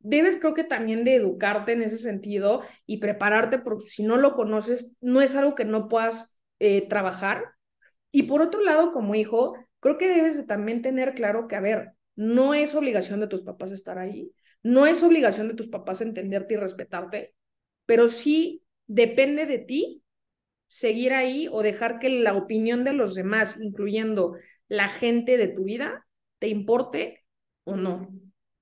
[0.06, 4.36] debes creo que también de educarte en ese sentido y prepararte, porque si no lo
[4.36, 7.44] conoces, no es algo que no puedas eh, trabajar.
[8.12, 11.60] Y por otro lado, como hijo, creo que debes de también tener claro que, a
[11.60, 14.32] ver, no es obligación de tus papás estar ahí,
[14.63, 17.36] no es obligación de tus papás entenderte y respetarte,
[17.86, 20.04] pero sí depende de ti
[20.68, 24.36] seguir ahí o dejar que la opinión de los demás, incluyendo
[24.68, 26.06] la gente de tu vida,
[26.39, 27.26] te importe
[27.63, 28.10] o no.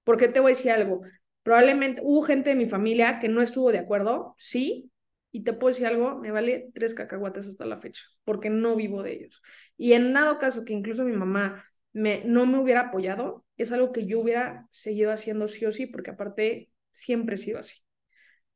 [0.04, 1.02] Porque te voy a decir algo,
[1.44, 4.92] probablemente hubo gente de mi familia que no estuvo de acuerdo, sí,
[5.32, 9.04] y te puedo decir algo, me vale tres cacahuates hasta la fecha, porque no vivo
[9.04, 9.42] de ellos.
[9.78, 13.92] Y en dado caso que incluso mi mamá me, no me hubiera apoyado, es algo
[13.92, 17.76] que yo hubiera seguido haciendo sí o sí, porque aparte siempre he sido así.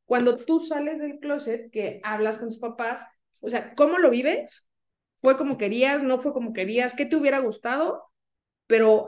[0.06, 3.06] Cuando tú sales del closet, que hablas con tus papás,
[3.42, 4.68] o sea, ¿cómo lo vives?
[5.22, 6.04] ¿Fue como querías?
[6.04, 6.94] ¿No fue como querías?
[6.96, 8.04] ¿Qué te hubiera gustado?
[8.68, 9.08] Pero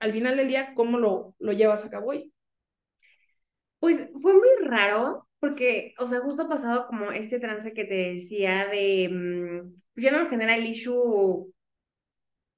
[0.00, 2.32] al final del día, ¿cómo lo, lo llevas a cabo hoy?
[3.78, 8.14] Pues fue muy raro, porque, o sea, justo ha pasado como este trance que te
[8.14, 11.52] decía de, mm, pues ya no me genera el issue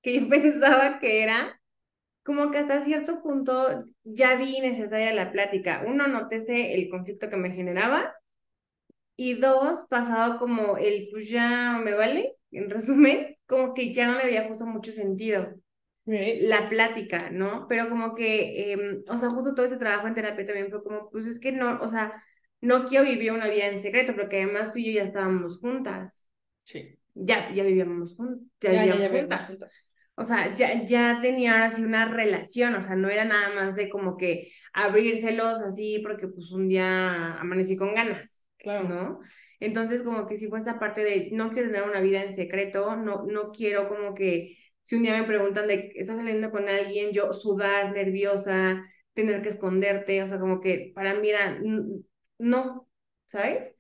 [0.03, 1.61] que yo pensaba que era,
[2.25, 5.85] como que hasta cierto punto ya vi necesaria la plática.
[5.87, 8.15] Uno, notése el conflicto que me generaba,
[9.17, 14.17] y dos, pasado como el, pues ya me vale, en resumen, como que ya no
[14.17, 15.55] le había justo mucho sentido
[16.41, 17.67] la plática, ¿no?
[17.69, 21.11] Pero como que, eh, o sea, justo todo ese trabajo en terapia también fue como,
[21.11, 22.23] pues es que no, o sea,
[22.61, 26.25] no quiero vivir una vida en secreto, porque además tú y yo ya estábamos juntas.
[26.65, 26.99] Sí.
[27.15, 28.47] Ya, ya vivíamos juntas.
[28.61, 29.47] Ya, Ya, vivíamos ya vemos juntas.
[29.47, 29.89] juntas.
[30.15, 33.77] O sea, ya, ya tenía ahora sí una relación, o sea, no era nada más
[33.77, 38.89] de como que abrírselos así porque pues un día amanecí con ganas, Claro.
[38.89, 39.21] ¿no?
[39.61, 42.97] Entonces como que sí fue esta parte de no quiero tener una vida en secreto,
[42.97, 44.57] no, no quiero como que
[44.89, 49.51] si un día me preguntan de estás saliendo con alguien, yo sudar, nerviosa, tener que
[49.51, 51.31] esconderte, o sea, como que para mí
[52.39, 52.89] no,
[53.29, 53.75] ¿sabes?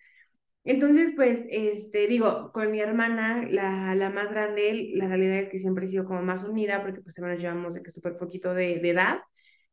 [0.65, 5.59] Entonces, pues, este, digo, con mi hermana, la, la más grande, la realidad es que
[5.59, 8.79] siempre he sido como más unida, porque pues también llevamos de que súper poquito de,
[8.81, 9.21] de edad,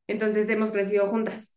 [0.08, 1.56] entonces hemos crecido juntas,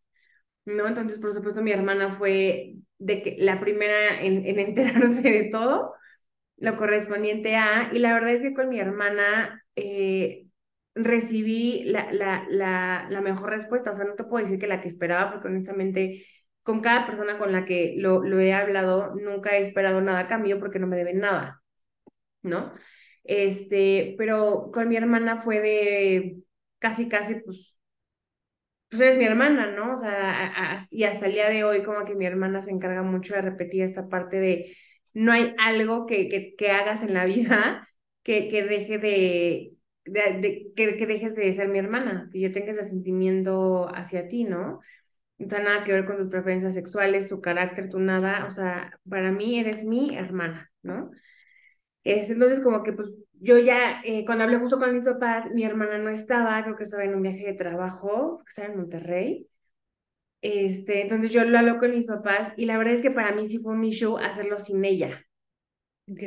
[0.66, 0.86] ¿no?
[0.88, 5.94] Entonces, por supuesto, mi hermana fue de que la primera en enterarse de todo,
[6.58, 10.46] lo correspondiente a, y la verdad es que con mi hermana eh,
[10.94, 14.80] recibí la, la, la, la mejor respuesta, o sea, no te puedo decir que la
[14.80, 16.26] que esperaba, porque honestamente
[16.62, 20.26] con cada persona con la que lo, lo he hablado, nunca he esperado nada a
[20.28, 21.62] cambio porque no me deben nada,
[22.42, 22.74] ¿no?
[23.24, 26.38] Este, pero con mi hermana fue de
[26.80, 27.76] casi, casi, pues,
[28.88, 29.92] pues eres mi hermana, ¿no?
[29.92, 32.70] O sea, a- a- y hasta el día de hoy como que mi hermana se
[32.70, 34.76] encarga mucho de repetir esta parte de
[35.14, 37.88] no hay algo que, que, que hagas en la vida
[38.22, 42.72] que, que deje de, de, que, que dejes de ser mi hermana, que yo tenga
[42.72, 44.80] ese sentimiento hacia ti, ¿no?
[45.38, 48.98] No tiene nada que ver con tus preferencias sexuales, tu carácter, tu nada, o sea,
[49.08, 51.10] para mí eres mi hermana, ¿no?
[52.04, 55.64] Es, entonces, como que pues yo ya, eh, cuando hablé justo con mis papás, mi
[55.64, 59.48] hermana no estaba, creo que estaba en un viaje de trabajo, estaba en Monterrey.
[60.42, 63.48] Este, entonces yo lo hablo con mis papás y la verdad es que para mí
[63.48, 65.24] sí fue un issue hacerlo sin ella.
[66.10, 66.22] Ok.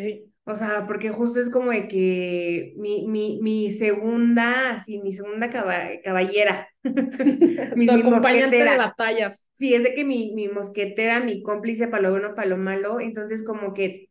[0.45, 5.51] O sea, porque justo es como de que mi, mi, mi segunda, así, mi segunda
[5.51, 6.67] caba- caballera,
[7.75, 8.77] mi, tu mi acompañante de mosquetera.
[8.77, 9.45] batallas.
[9.55, 12.99] Sí, es de que mi, mi mosquetera, mi cómplice para lo bueno, para lo malo,
[13.01, 14.09] entonces como que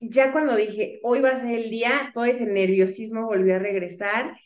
[0.00, 4.36] ya cuando dije, hoy va a ser el día, todo ese nerviosismo volvió a regresar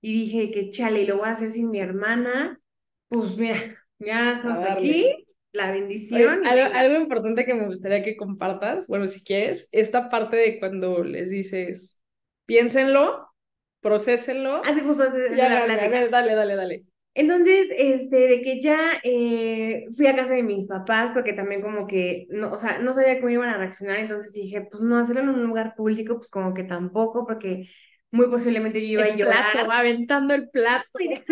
[0.00, 2.60] y dije que chale, lo voy a hacer sin mi hermana,
[3.08, 3.58] pues mira,
[3.98, 6.46] ya estamos aquí, la bendición.
[6.46, 11.02] algo, algo importante que me gustaría que compartas, bueno, si quieres, esta parte de cuando
[11.02, 12.00] les dices,
[12.44, 13.28] piénsenlo,
[13.80, 16.84] procesenlo, Así justo es y la ver, dale, dale, dale.
[17.16, 21.86] Entonces, este, de que ya eh, fui a casa de mis papás, porque también como
[21.86, 25.22] que, no, o sea, no sabía cómo iban a reaccionar, entonces dije, pues no, hacerlo
[25.22, 27.70] en un lugar público, pues como que tampoco, porque
[28.10, 29.52] muy posiblemente yo iba a El llorar.
[29.52, 30.88] plato, aventando el plato.
[31.00, 31.22] Y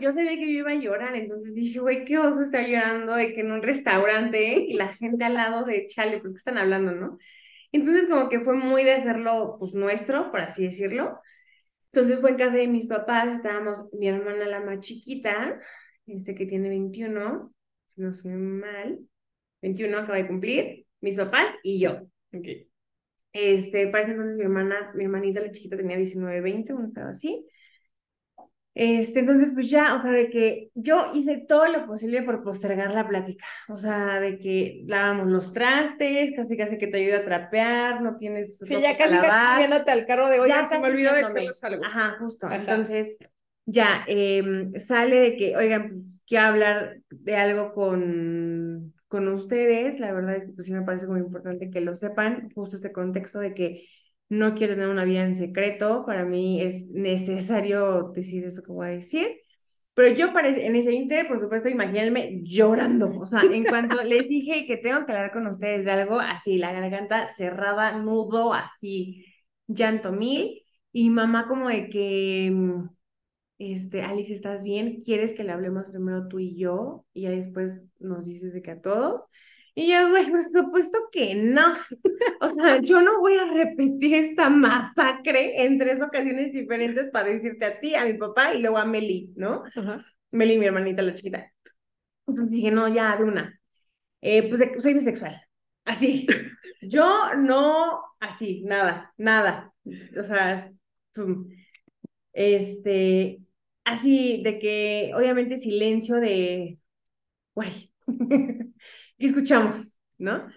[0.00, 3.34] yo sabía que yo iba a llorar, entonces dije, güey, qué oso estar llorando de
[3.34, 6.92] que en un restaurante y la gente al lado de chale, pues, ¿qué están hablando,
[6.92, 7.18] no?
[7.72, 11.20] Entonces como que fue muy de hacerlo pues nuestro, por así decirlo.
[11.92, 15.58] Entonces fue en casa de mis papás, estábamos mi hermana la más chiquita,
[16.06, 17.52] este que tiene 21,
[17.94, 18.98] si no estoy mal,
[19.62, 22.00] 21 acaba de cumplir, mis papás y yo.
[22.32, 22.71] Okay.
[23.32, 27.10] Este, para ese entonces mi hermana, mi hermanita la chiquita tenía 19, 20, un estaba
[27.10, 27.46] así.
[28.74, 32.94] Este, entonces, pues ya, o sea, de que yo hice todo lo posible por postergar
[32.94, 37.24] la plática, o sea, de que lavamos los trastes, casi casi que te ayuda a
[37.24, 40.88] trapear, no tienes Sí, ya casi casi subiéndote al carro de, oye, Ya se me
[40.88, 41.84] olvidó decirles algo.
[41.84, 42.46] Ajá, justo.
[42.46, 42.56] Ajá.
[42.56, 43.18] Entonces,
[43.66, 50.00] ya em, sale de que, oigan, pues quiero hablar de algo con, con ustedes.
[50.00, 52.92] La verdad es que pues sí me parece muy importante que lo sepan, justo este
[52.92, 53.86] contexto de que
[54.30, 56.04] no quiero tener una vida en secreto.
[56.06, 59.28] Para mí es necesario decir eso que voy a decir.
[59.94, 63.10] Pero yo parece, en ese inter, por supuesto, imagínenme llorando.
[63.20, 66.56] O sea, en cuanto les dije que tengo que hablar con ustedes de algo, así,
[66.56, 69.26] la garganta cerrada, nudo, así,
[69.66, 70.62] llanto mil.
[70.92, 72.50] Y mamá como de que,
[73.70, 75.00] este, Alice, ¿estás bien?
[75.00, 77.04] ¿Quieres que le hablemos primero tú y yo?
[77.14, 79.26] Y ya después nos dices de que a todos.
[79.74, 81.62] Y yo, güey, por supuesto que no.
[82.40, 87.64] O sea, yo no voy a repetir esta masacre en tres ocasiones diferentes para decirte
[87.64, 89.62] a ti, a mi papá y luego a Meli, ¿no?
[90.30, 91.52] Meli, mi hermanita, la chiquita.
[92.26, 93.60] Entonces dije, no, ya, de una.
[94.20, 95.40] Eh, pues soy bisexual.
[95.84, 96.26] Así.
[96.82, 99.72] Yo no, así, nada, nada.
[100.18, 100.70] O sea,
[101.14, 101.48] pum.
[102.32, 103.40] este,
[103.84, 106.78] así, de que, obviamente, silencio de,
[107.54, 107.92] guay,
[109.18, 109.96] ¿qué escuchamos?
[110.18, 110.48] ¿No?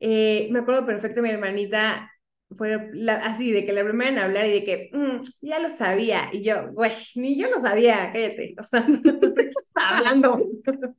[0.00, 2.10] Eh, me acuerdo perfecto, mi hermanita
[2.56, 2.74] fue
[3.22, 6.30] así, de que la primera en hablar y de que, "Mm, ya lo sabía.
[6.32, 8.54] Y yo, güey, ni yo lo sabía, cállate.
[8.60, 10.38] O sea, ¿de qué estás hablando?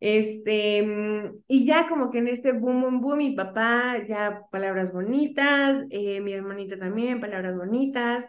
[0.00, 4.92] Este, mm, y ya como que en este boom, boom, boom, mi papá ya palabras
[4.92, 8.26] bonitas, eh, mi hermanita también, palabras bonitas.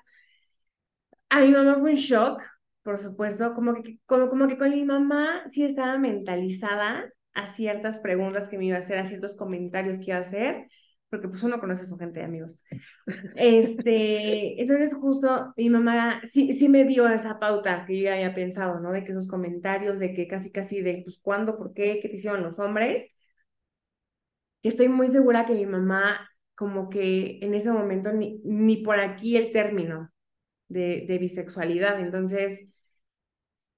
[1.29, 2.43] A mi mamá fue un shock,
[2.83, 7.99] por supuesto, como que, como, como que con mi mamá sí estaba mentalizada a ciertas
[7.99, 10.65] preguntas que me iba a hacer, a ciertos comentarios que iba a hacer,
[11.09, 12.63] porque pues uno conoce a su gente, amigos.
[13.35, 18.33] Este, entonces justo mi mamá sí, sí me dio esa pauta que yo ya había
[18.33, 18.91] pensado, ¿no?
[18.91, 22.15] De que esos comentarios, de que casi, casi de, pues, ¿cuándo, por qué, qué te
[22.17, 23.07] hicieron los hombres?
[24.61, 28.99] Que estoy muy segura que mi mamá, como que en ese momento, ni, ni por
[28.99, 30.11] aquí el término
[30.69, 32.67] de, de bisexualidad, entonces,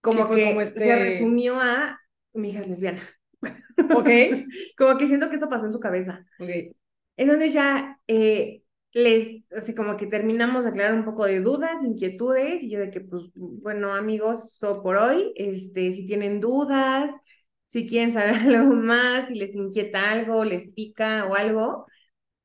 [0.02, 2.00] como que como se este- resumió a,
[2.34, 3.04] mi hija es lesbiana.
[3.94, 4.08] Ok.
[4.78, 6.26] Como que siento que eso pasó en su cabeza.
[6.40, 6.76] Ok.
[7.18, 8.64] Entonces ya eh,
[8.94, 12.90] les, así como que terminamos de aclarar un poco de dudas, inquietudes, y yo de
[12.90, 17.12] que, pues, bueno, amigos, todo por hoy, este, si tienen dudas,
[17.68, 21.86] si quieren saber algo más, si les inquieta algo, les pica o algo,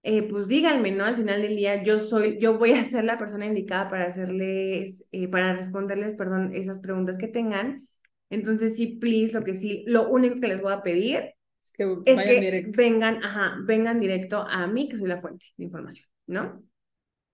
[0.07, 1.05] eh, pues díganme, ¿no?
[1.05, 5.05] Al final del día yo soy, yo voy a ser la persona indicada para hacerles,
[5.13, 7.89] eh, para responderles, perdón, esas preguntas que tengan.
[8.31, 11.35] Entonces sí, please, lo que sí, lo único que les voy a pedir
[11.65, 12.77] Es que es que directo.
[12.77, 16.63] vengan, ajá, vengan directo a mí, que soy la fuente de información, ¿no?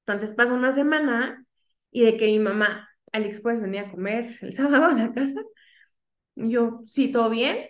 [0.07, 1.45] Entonces pasa una semana
[1.93, 5.43] y de que mi mamá, Alex, ¿puedes venir a comer el sábado a la casa?
[6.37, 7.69] Y yo, sí, ¿todo bien?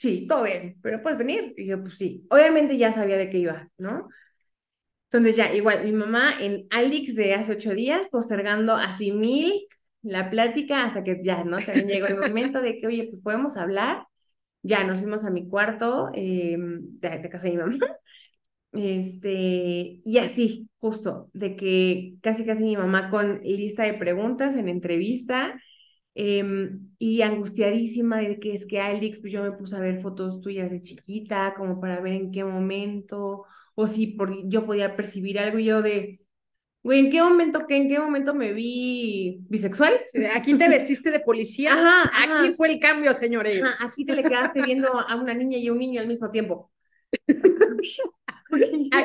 [0.00, 1.54] Sí, todo bien, pero puedes venir.
[1.58, 2.26] Y yo, pues sí.
[2.30, 4.08] Obviamente ya sabía de qué iba, ¿no?
[5.10, 9.66] Entonces ya, igual, mi mamá en Alex de hace ocho días, postergando así mil
[10.02, 11.58] la plática hasta que ya, ¿no?
[11.58, 14.06] También llegó el momento de que, oye, pues podemos hablar.
[14.62, 17.78] Ya nos fuimos a mi cuarto eh, de, de casa de mi mamá.
[18.72, 24.68] Este, y así, justo, de que casi casi mi mamá con lista de preguntas en
[24.68, 25.60] entrevista
[26.14, 30.40] em, y angustiadísima de que es que Alex, pues yo me puse a ver fotos
[30.40, 33.44] tuyas de chiquita, como para ver en qué momento,
[33.74, 36.20] o si por, yo podía percibir algo y yo de,
[36.82, 40.00] güey, ¿en qué momento, qué, en qué momento me vi bisexual?
[40.34, 41.74] Aquí te vestiste de policía.
[41.74, 42.52] Ajá, Aquí ajá.
[42.56, 43.62] fue el cambio, señores.
[43.64, 46.30] Ajá, así te le quedaste viendo a una niña y a un niño al mismo
[46.30, 46.70] tiempo.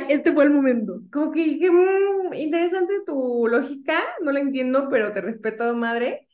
[0.09, 1.01] Este fue el momento.
[1.11, 6.27] Como que dije, "Mm, interesante tu lógica, no la entiendo, pero te respeto, madre.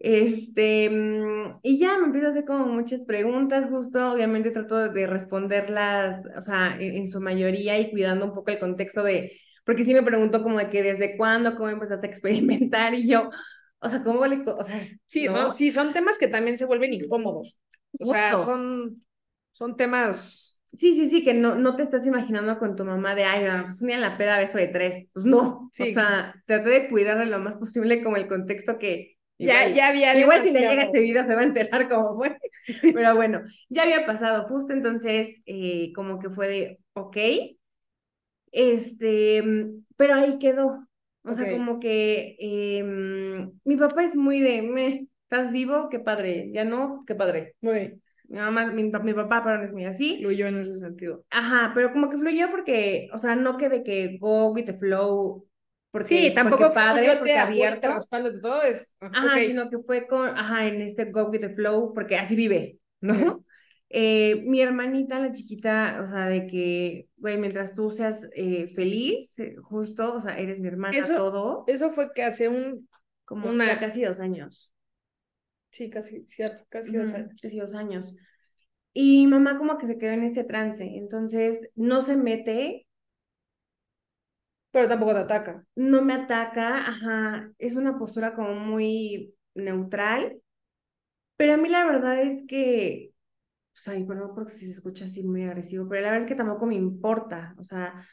[0.00, 5.06] Este, mm, y ya me empiezo a hacer como muchas preguntas, justo, obviamente trato de
[5.06, 9.32] responderlas, o sea, en, en su mayoría y cuidando un poco el contexto de,
[9.64, 13.30] porque sí me preguntó como de que desde cuándo, cómo empezaste a experimentar y yo,
[13.78, 15.32] o sea, cómo le, o sea, Sí, ¿no?
[15.32, 17.58] son, sí, son temas que también se vuelven incómodos.
[17.98, 19.04] O sea, son,
[19.52, 20.60] son temas.
[20.72, 23.64] Sí, sí, sí, que no, no te estás imaginando con tu mamá de, ay, mamá,
[23.64, 25.08] pues día en la peda beso de tres.
[25.12, 29.16] Pues no, o sea, traté de cuidarle lo más posible como el contexto que...
[29.46, 30.18] Ya, igual- ya había.
[30.18, 32.38] Igual si le llega este video se va a enterar cómo fue,
[32.94, 37.16] pero bueno, ya había pasado justo entonces, eh, como que fue de, ok,
[38.52, 39.42] Este,
[39.96, 40.86] pero ahí quedó.
[41.24, 45.88] O sea, como que em, mi papá es muy de, "Meh, ¿estás vivo?
[45.90, 46.50] Qué padre.
[46.52, 47.54] Ya no, qué padre.
[47.60, 48.02] Muy bien.
[48.28, 50.18] Mi mamá, mi, mi papá, perdón, es muy así.
[50.22, 51.24] Fluyó en ese sentido.
[51.30, 54.74] Ajá, pero como que fluyó porque, o sea, no que de que go with the
[54.78, 55.46] flow,
[55.90, 57.94] porque, Sí, tampoco porque padre, fluyó, porque abierto.
[57.94, 58.92] respalda de todo es.
[59.00, 59.42] Ajá, ok.
[59.46, 63.44] sino que fue con, ajá, en este go with the flow, porque así vive, ¿no?
[63.92, 69.36] Eh, mi hermanita, la chiquita, o sea, de que, güey, mientras tú seas eh, feliz,
[69.40, 72.88] eh, justo, o sea, eres mi hermana, Eso- todo, Eso fue que hace un.
[73.24, 74.70] como una- casi dos años.
[75.72, 77.32] Sí, casi, cierto, casi dos años.
[77.42, 78.14] casi dos años.
[78.92, 82.86] Y mamá como que se quedó en este trance, entonces no se mete,
[84.72, 85.64] Pero tampoco te ataca.
[85.76, 90.40] no me ataca, ajá, es una postura como muy neutral,
[91.36, 93.12] pero a mí la verdad es que,
[93.74, 96.28] o sea, y perdón porque si se escucha así muy agresivo, pero la verdad es
[96.30, 98.06] que tampoco me importa, o sea,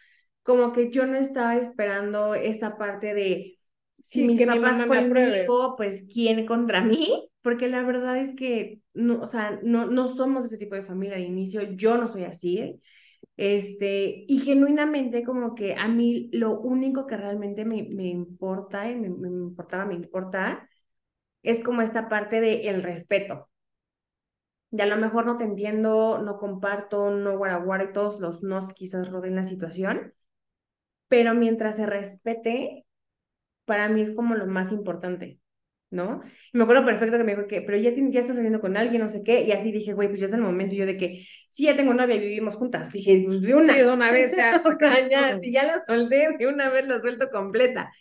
[0.43, 3.59] como que yo no estaba esperando esta parte de
[4.01, 5.43] si Sí, mis que mi papás apruebe.
[5.47, 10.07] conmigo, pues quién contra mí, porque la verdad es que no, o sea, no, no
[10.07, 12.81] somos ese tipo de familia de inicio, yo no soy así.
[13.37, 18.95] Este, y genuinamente como que a mí lo único que realmente me, me importa y
[18.95, 20.69] me, me importaba, me importa,
[21.43, 23.49] es como esta parte de el respeto.
[24.71, 28.67] Y a lo mejor no te entiendo, no comparto, no guaraguara y todos los nos
[28.67, 30.13] que quizás rodeen la situación,
[31.09, 32.85] pero mientras se respete,
[33.65, 35.39] para mí es como lo más importante,
[35.89, 36.21] ¿no?
[36.53, 39.01] Y me acuerdo perfecto que me dijo que, pero ya, ya estás saliendo con alguien,
[39.01, 40.97] no sé qué, y así dije, güey, pues ya es el momento, y yo de
[40.97, 43.73] que, sí, ya tengo novia y vivimos juntas, dije, pues de una.
[43.73, 44.55] Sí, de una vez ya.
[44.65, 47.91] O sea, ya, si ya la solté, de una vez la suelto completa.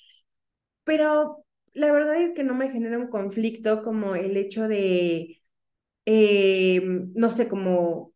[0.84, 5.42] Pero la verdad es que no me genera un conflicto como el hecho de,
[6.06, 8.14] eh, no sé, como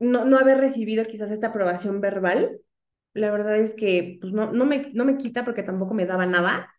[0.00, 2.60] no, no haber recibido quizás esta aprobación verbal.
[3.14, 6.26] La verdad es que pues no, no me, no me quita porque tampoco me daba
[6.26, 6.74] nada.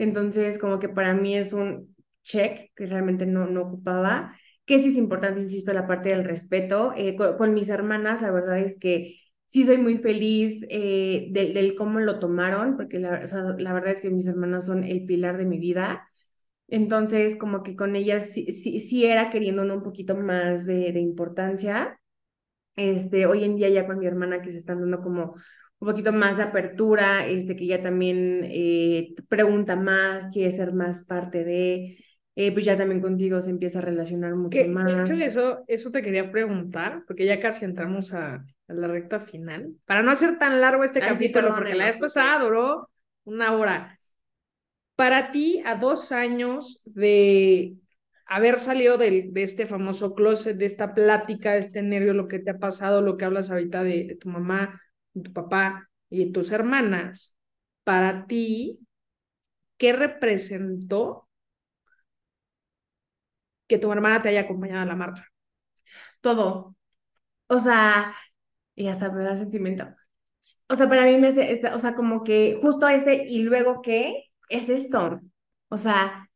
[0.00, 4.34] Entonces, como que para mí es un check que realmente no, no ocupaba.
[4.64, 6.94] Que sí es importante, insisto, la parte del respeto.
[6.96, 12.00] Eh, con, mis hermanas, la verdad es que sí soy muy feliz eh, del, cómo
[12.00, 16.08] lo tomaron, porque la verdad es que mis hermanas son el pilar de mi vida.
[16.68, 21.00] Entonces, como que con ellas sí, sí, sí era queriendo un poquito más de, de
[21.00, 22.00] importancia.
[22.76, 25.34] Este, hoy en día ya con mi hermana que se están dando como
[25.80, 31.04] un poquito más de apertura, este, que ya también eh, pregunta más, quiere ser más
[31.04, 32.04] parte de,
[32.36, 35.00] eh, pues ya también contigo se empieza a relacionar mucho Que, de más.
[35.02, 38.34] hecho, eso, eso te quería preguntar, porque ya casi entramos a,
[38.68, 39.74] a la recta final.
[39.86, 42.90] Para no hacer tan largo este capítulo, porque la vez pasada duró
[43.24, 43.98] una hora.
[44.96, 47.76] Para ti, a dos años de
[48.26, 52.38] haber salido del- de, este famoso closet, de esta plática, de este nervio, lo que
[52.38, 56.32] te ha pasado, lo que hablas ahorita de, de tu mamá, de tu papá y
[56.32, 57.34] tus hermanas,
[57.84, 58.80] para ti,
[59.78, 61.28] ¿qué representó
[63.68, 65.24] que tu hermana te haya acompañado a la marcha?
[66.20, 66.76] todo.
[67.48, 68.14] O sea,
[68.76, 69.86] y hasta me da sentimiento.
[70.68, 74.24] O sea, para mí me hace, o sea, como que justo ese y luego qué
[74.50, 75.20] es esto.
[75.68, 76.28] O sea,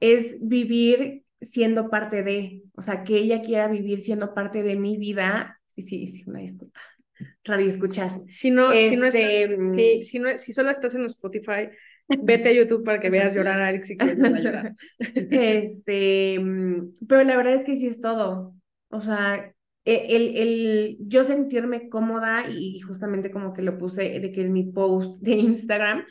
[0.00, 4.98] es vivir siendo parte de, o sea, que ella quiera vivir siendo parte de mi
[4.98, 5.60] vida.
[5.76, 6.80] Y sí, sí, una disculpa.
[7.44, 8.22] Radio escuchas.
[8.28, 9.74] Si no, si no Este, estás, mm.
[9.76, 11.68] si, si no, si solo estás en Spotify,
[12.08, 14.74] vete a YouTube para que veas llorar a Alex y que ella va a llorar.
[15.30, 18.54] Este, mm, pero la verdad es que sí es todo.
[18.88, 19.54] O sea,
[19.84, 24.52] e- el, el yo sentirme cómoda y justamente como que lo puse de que en
[24.52, 26.04] mi post de Instagram,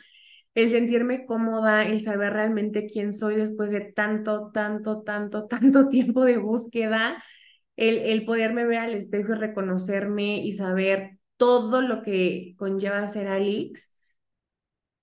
[0.54, 6.24] el sentirme cómoda, el saber realmente quién soy después de tanto, tanto, tanto, tanto tiempo
[6.24, 7.22] de búsqueda,
[7.76, 13.28] el, el poderme ver al espejo y reconocerme y saber todo lo que conlleva ser
[13.28, 13.92] Alix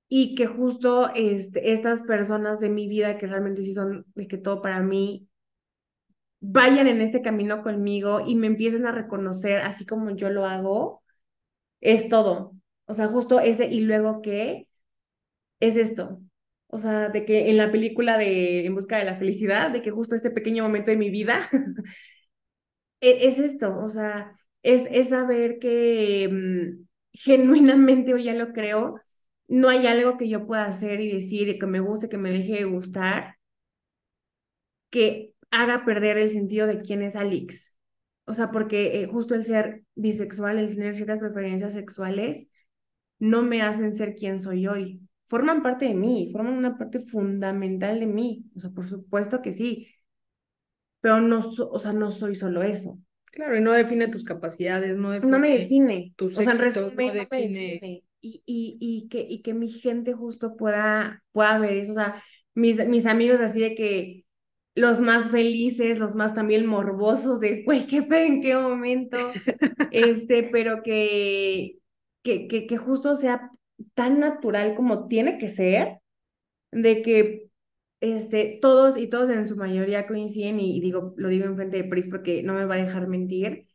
[0.10, 4.38] y que justo este, estas personas de mi vida que realmente sí son de que
[4.38, 5.28] todo para mí
[6.40, 11.04] vayan en este camino conmigo y me empiecen a reconocer así como yo lo hago,
[11.82, 12.54] es todo.
[12.86, 14.68] O sea, justo ese y luego qué
[15.60, 16.22] es esto.
[16.68, 19.92] O sea, de que en la película de En busca de la felicidad, de que
[19.92, 21.50] justo este pequeño momento de mi vida
[23.02, 29.00] es esto, o sea, es, es saber que mm, genuinamente, o ya lo creo,
[29.48, 32.56] no hay algo que yo pueda hacer y decir que me guste, que me deje
[32.60, 33.38] de gustar,
[34.90, 37.74] que haga perder el sentido de quién es Alix.
[38.26, 42.50] O sea, porque eh, justo el ser bisexual, el tener ciertas preferencias sexuales,
[43.20, 45.02] no me hacen ser quien soy hoy.
[45.28, 48.46] Forman parte de mí, forman una parte fundamental de mí.
[48.56, 49.88] O sea, por supuesto que sí.
[51.02, 52.98] Pero no, o sea, no soy solo eso.
[53.32, 55.32] Claro, y no define tus capacidades, no define.
[55.32, 56.14] No me define.
[56.16, 58.04] tus o sea, en éxitos, resumen, no no me define.
[58.22, 61.92] Y, y, y, que, y que mi gente justo pueda, pueda ver eso.
[61.94, 62.22] O sea,
[62.54, 64.26] mis, mis amigos así de que
[64.76, 69.18] los más felices, los más también morbosos de, güey, qué pedo, en qué momento.
[69.92, 71.78] este, pero que,
[72.24, 73.52] que, que, que justo sea
[73.94, 76.00] tan natural como tiene que ser,
[76.72, 77.49] de que
[78.02, 81.84] este, todos y todos en su mayoría coinciden, y, digo, lo digo en frente de
[81.90, 83.68] Pris porque no me va a dejar mentir,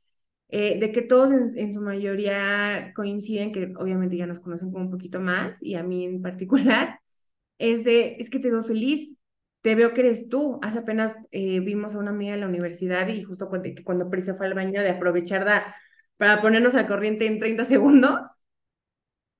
[0.49, 4.85] eh, de que todos en, en su mayoría coinciden, que obviamente ya nos conocen como
[4.87, 7.01] un poquito más, y a mí en particular,
[7.59, 9.17] es de, es que te veo feliz,
[9.63, 10.59] te veo que eres tú.
[10.63, 14.27] Hace apenas eh, vimos a una amiga en la universidad y justo cuando, cuando Pris
[14.27, 15.75] se fue al baño de aprovechar da-
[16.17, 18.19] para ponernos al corriente en 30 segundos,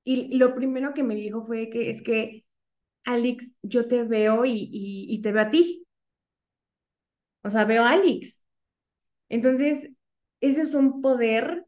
[0.03, 2.44] y lo primero que me dijo fue que es que,
[3.05, 5.85] Alex, yo te veo y, y, te veo a ti.
[7.43, 8.41] O sea, veo a Alex.
[9.29, 9.89] Entonces,
[10.41, 11.65] ese es un poder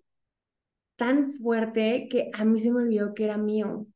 [0.96, 3.88] tan fuerte que a mí se me olvidó que era mío.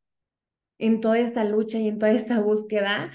[0.79, 3.11] En toda esta lucha y en toda esta búsqueda,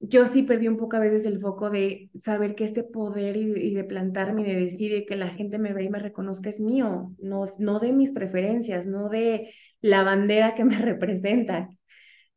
[0.00, 3.74] yo sí perdí un poco a veces el foco de saber que este poder y,
[3.74, 7.12] de plantarme y de decir que la gente me ve y me reconozca es mío,
[7.18, 11.68] no, no de mis preferencias, no de la bandera que me representa.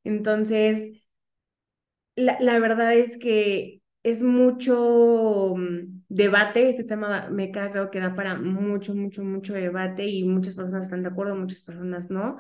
[0.08, 1.03] Entonces,
[2.16, 7.99] la, la verdad es que es mucho mm, debate, este tema me queda claro que
[7.99, 12.38] da para mucho, mucho, mucho debate y muchas personas están de acuerdo, muchas personas no.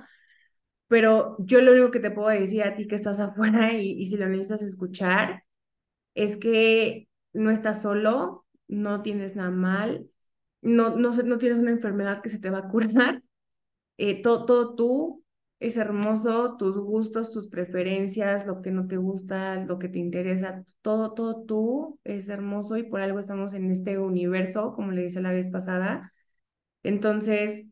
[0.87, 4.07] Pero yo lo único que te puedo decir a ti que estás afuera y, y
[4.07, 5.43] si lo necesitas escuchar,
[6.15, 10.09] es que no estás solo, no tienes nada mal,
[10.61, 13.23] no, no, no tienes una enfermedad que se te va a curar,
[13.97, 15.23] eh, todo, todo tú
[15.59, 20.63] es hermoso, tus gustos, tus preferencias, lo que no te gusta, lo que te interesa,
[20.81, 25.21] todo, todo tú es hermoso y por algo estamos en este universo, como le decía
[25.21, 26.13] la vez pasada.
[26.83, 27.69] Entonces,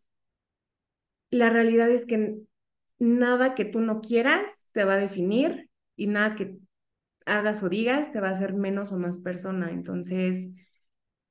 [1.31, 2.38] la realidad es que
[2.99, 6.57] nada que tú no quieras te va a definir y nada que
[7.27, 9.71] hagas o digas te va a hacer menos o más persona.
[9.71, 10.51] Entonces,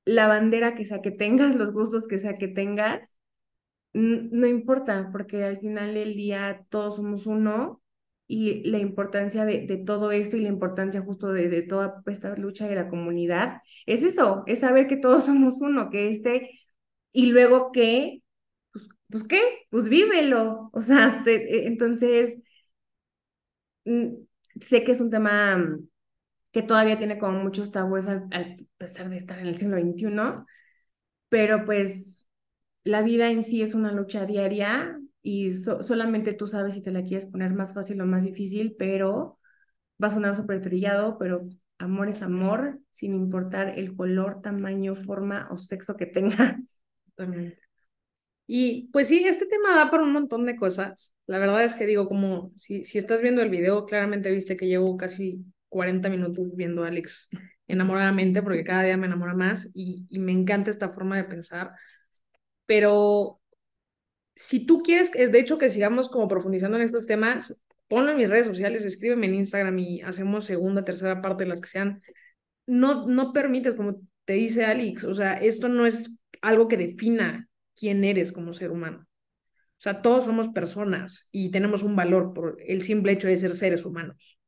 [0.06, 3.13] la bandera que sea que tengas, los gustos que sea que tengas,
[3.94, 7.82] no importa, porque al final del día todos somos uno
[8.26, 12.74] y la importancia de, todo esto y la importancia justo de, toda esta lucha de
[12.74, 16.50] la comunidad es eso, es saber que todos somos uno, que este,
[17.12, 18.22] y luego que,
[18.72, 19.40] pues, pues qué,
[19.70, 22.42] pues vívelo, o sea, eh, entonces,
[23.84, 25.88] sé que es un tema mm,
[26.52, 30.44] que todavía tiene como muchos tabúes al, al pesar de estar en el siglo XXI,
[31.28, 32.23] pero pues
[32.84, 36.90] la vida en sí es una lucha diaria y so- solamente tú sabes si te
[36.92, 39.38] la quieres poner más fácil o más difícil, pero
[40.02, 45.48] va a sonar súper trillado, pero amor es amor, sin importar el color, tamaño, forma
[45.50, 46.58] o sexo que tenga.
[48.46, 51.14] Y pues sí, este tema da para un montón de cosas.
[51.26, 54.66] La verdad es que digo, como si, si estás viendo el video, claramente viste que
[54.66, 57.28] llevo casi 40 minutos viendo a Alex
[57.66, 61.72] enamoradamente, porque cada día me enamora más y me encanta esta forma de pensar.
[62.66, 63.40] Pero
[64.36, 68.18] si tú quieres, que- de hecho, que sigamos como profundizando en estos temas, ponlo en
[68.18, 72.02] mis redes sociales, escríbeme en Instagram y hacemos segunda, tercera parte de las que sean.
[72.66, 77.48] No, no permites, como te dice Alex, o sea, esto no es algo que defina
[77.78, 79.06] quién eres como ser humano.
[79.78, 83.54] O sea, todos somos personas y tenemos un valor por el simple hecho de ser
[83.54, 84.38] seres humanos.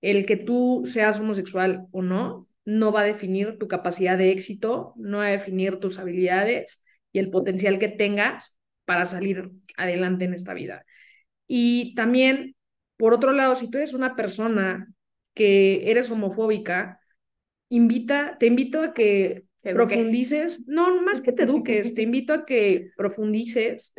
[0.00, 4.94] El que tú seas homosexual o no, no va a definir tu capacidad de éxito,
[4.98, 10.34] no va a definir tus habilidades y el potencial que tengas para salir adelante en
[10.34, 10.86] esta vida.
[11.48, 12.56] Y también,
[12.98, 14.88] por otro lado, si tú eres una persona
[15.34, 17.00] que eres homofóbica,
[17.68, 19.98] invita, te invito a que Te eduques.
[19.98, 23.92] profundices, no, más que te eduques, te invito a que profundices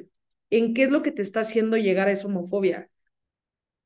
[0.49, 2.89] en qué es lo que te está haciendo llegar a esa homofobia.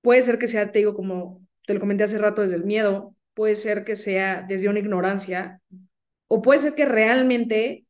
[0.01, 3.15] Puede ser que sea, te digo, como te lo comenté hace rato, desde el miedo,
[3.41, 5.59] puede ser que sea desde una ignorancia,
[6.27, 7.87] o puede ser que realmente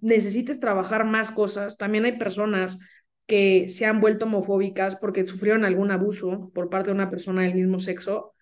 [0.00, 1.76] necesites trabajar más cosas.
[1.76, 2.80] También hay personas
[3.26, 7.56] que se han vuelto homofóbicas porque sufrieron algún abuso por parte de una persona del
[7.56, 8.32] mismo sexo.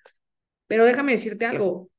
[0.69, 1.91] Pero déjame decirte algo,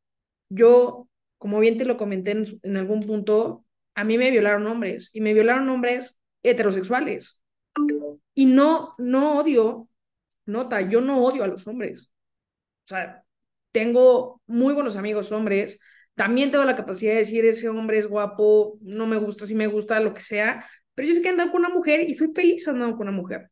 [0.48, 5.20] yo, como bien te lo comenté en, algún punto, a mí me violaron hombres y
[5.20, 7.42] me violaron hombres heterosexuales.
[8.34, 9.90] Y no, no odio,
[10.46, 12.10] nota, yo no odio a los hombres.
[12.86, 13.25] O sea,
[13.76, 15.78] tengo muy buenos amigos hombres,
[16.14, 19.68] también tengo la capacidad de decir ese hombre es guapo, no me gusta, si me
[19.68, 22.66] gusta, lo que sea, pero yo sé que ando con una mujer y soy feliz
[22.70, 23.52] andando con una mujer.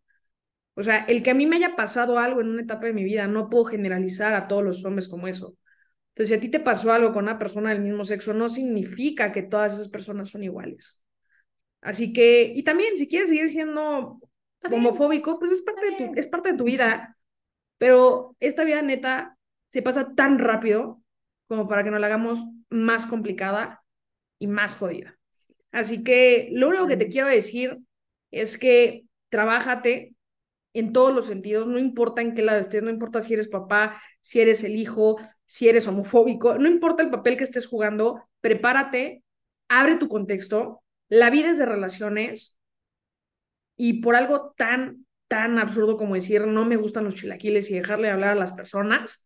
[0.76, 3.04] O sea, el que a mí me haya pasado algo en una etapa de mi
[3.04, 5.58] vida, no puedo generalizar a todos los hombres como eso.
[6.14, 9.34] Entonces, si a ti te pasó algo con una persona del mismo sexo, no significa
[9.34, 11.02] que todas esas personas son iguales.
[11.82, 14.22] Así que, y también, si quieres seguir siendo
[14.72, 17.18] homofóbico, pues es parte, de tu, es parte de tu vida.
[17.78, 19.33] Pero esta vida neta
[19.74, 21.02] se pasa tan rápido
[21.48, 23.84] como para que nos la hagamos más complicada
[24.38, 25.18] y más jodida.
[25.72, 27.80] Así que lo único que te quiero decir
[28.30, 30.16] es que trabájate
[30.74, 34.00] en todos los sentidos, no importa en qué lado estés, no importa si eres papá,
[34.22, 35.18] si eres el hijo,
[35.48, 39.24] si eres homofóbico, no importa el papel que estés jugando, prepárate,
[39.70, 42.56] abre tu contexto, la vida es de relaciones
[43.76, 48.12] y por algo tan, tan absurdo como decir no me gustan los chilaquiles y dejarle
[48.12, 49.24] hablar a las personas,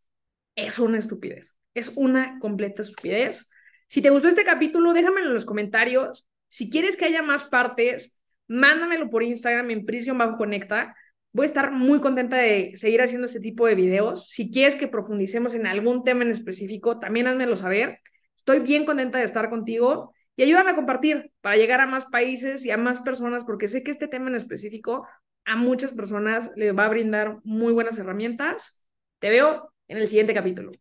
[0.57, 3.49] es una estupidez, es una completa estupidez.
[3.87, 6.27] Si te gustó este capítulo, déjamelo en los comentarios.
[6.49, 10.95] Si quieres que haya más partes, mándamelo por Instagram en prisión bajo conecta.
[11.31, 14.29] Voy a estar muy contenta de seguir haciendo este tipo de videos.
[14.29, 17.99] Si quieres que profundicemos en algún tema en específico, también házmelo saber.
[18.35, 22.65] Estoy bien contenta de estar contigo y ayúdame a compartir para llegar a más países
[22.65, 25.07] y a más personas, porque sé que este tema en específico
[25.45, 28.83] a muchas personas les va a brindar muy buenas herramientas.
[29.19, 30.71] Te veo en el siguiente capítulo.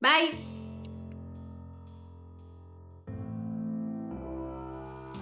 [0.00, 0.61] Bye.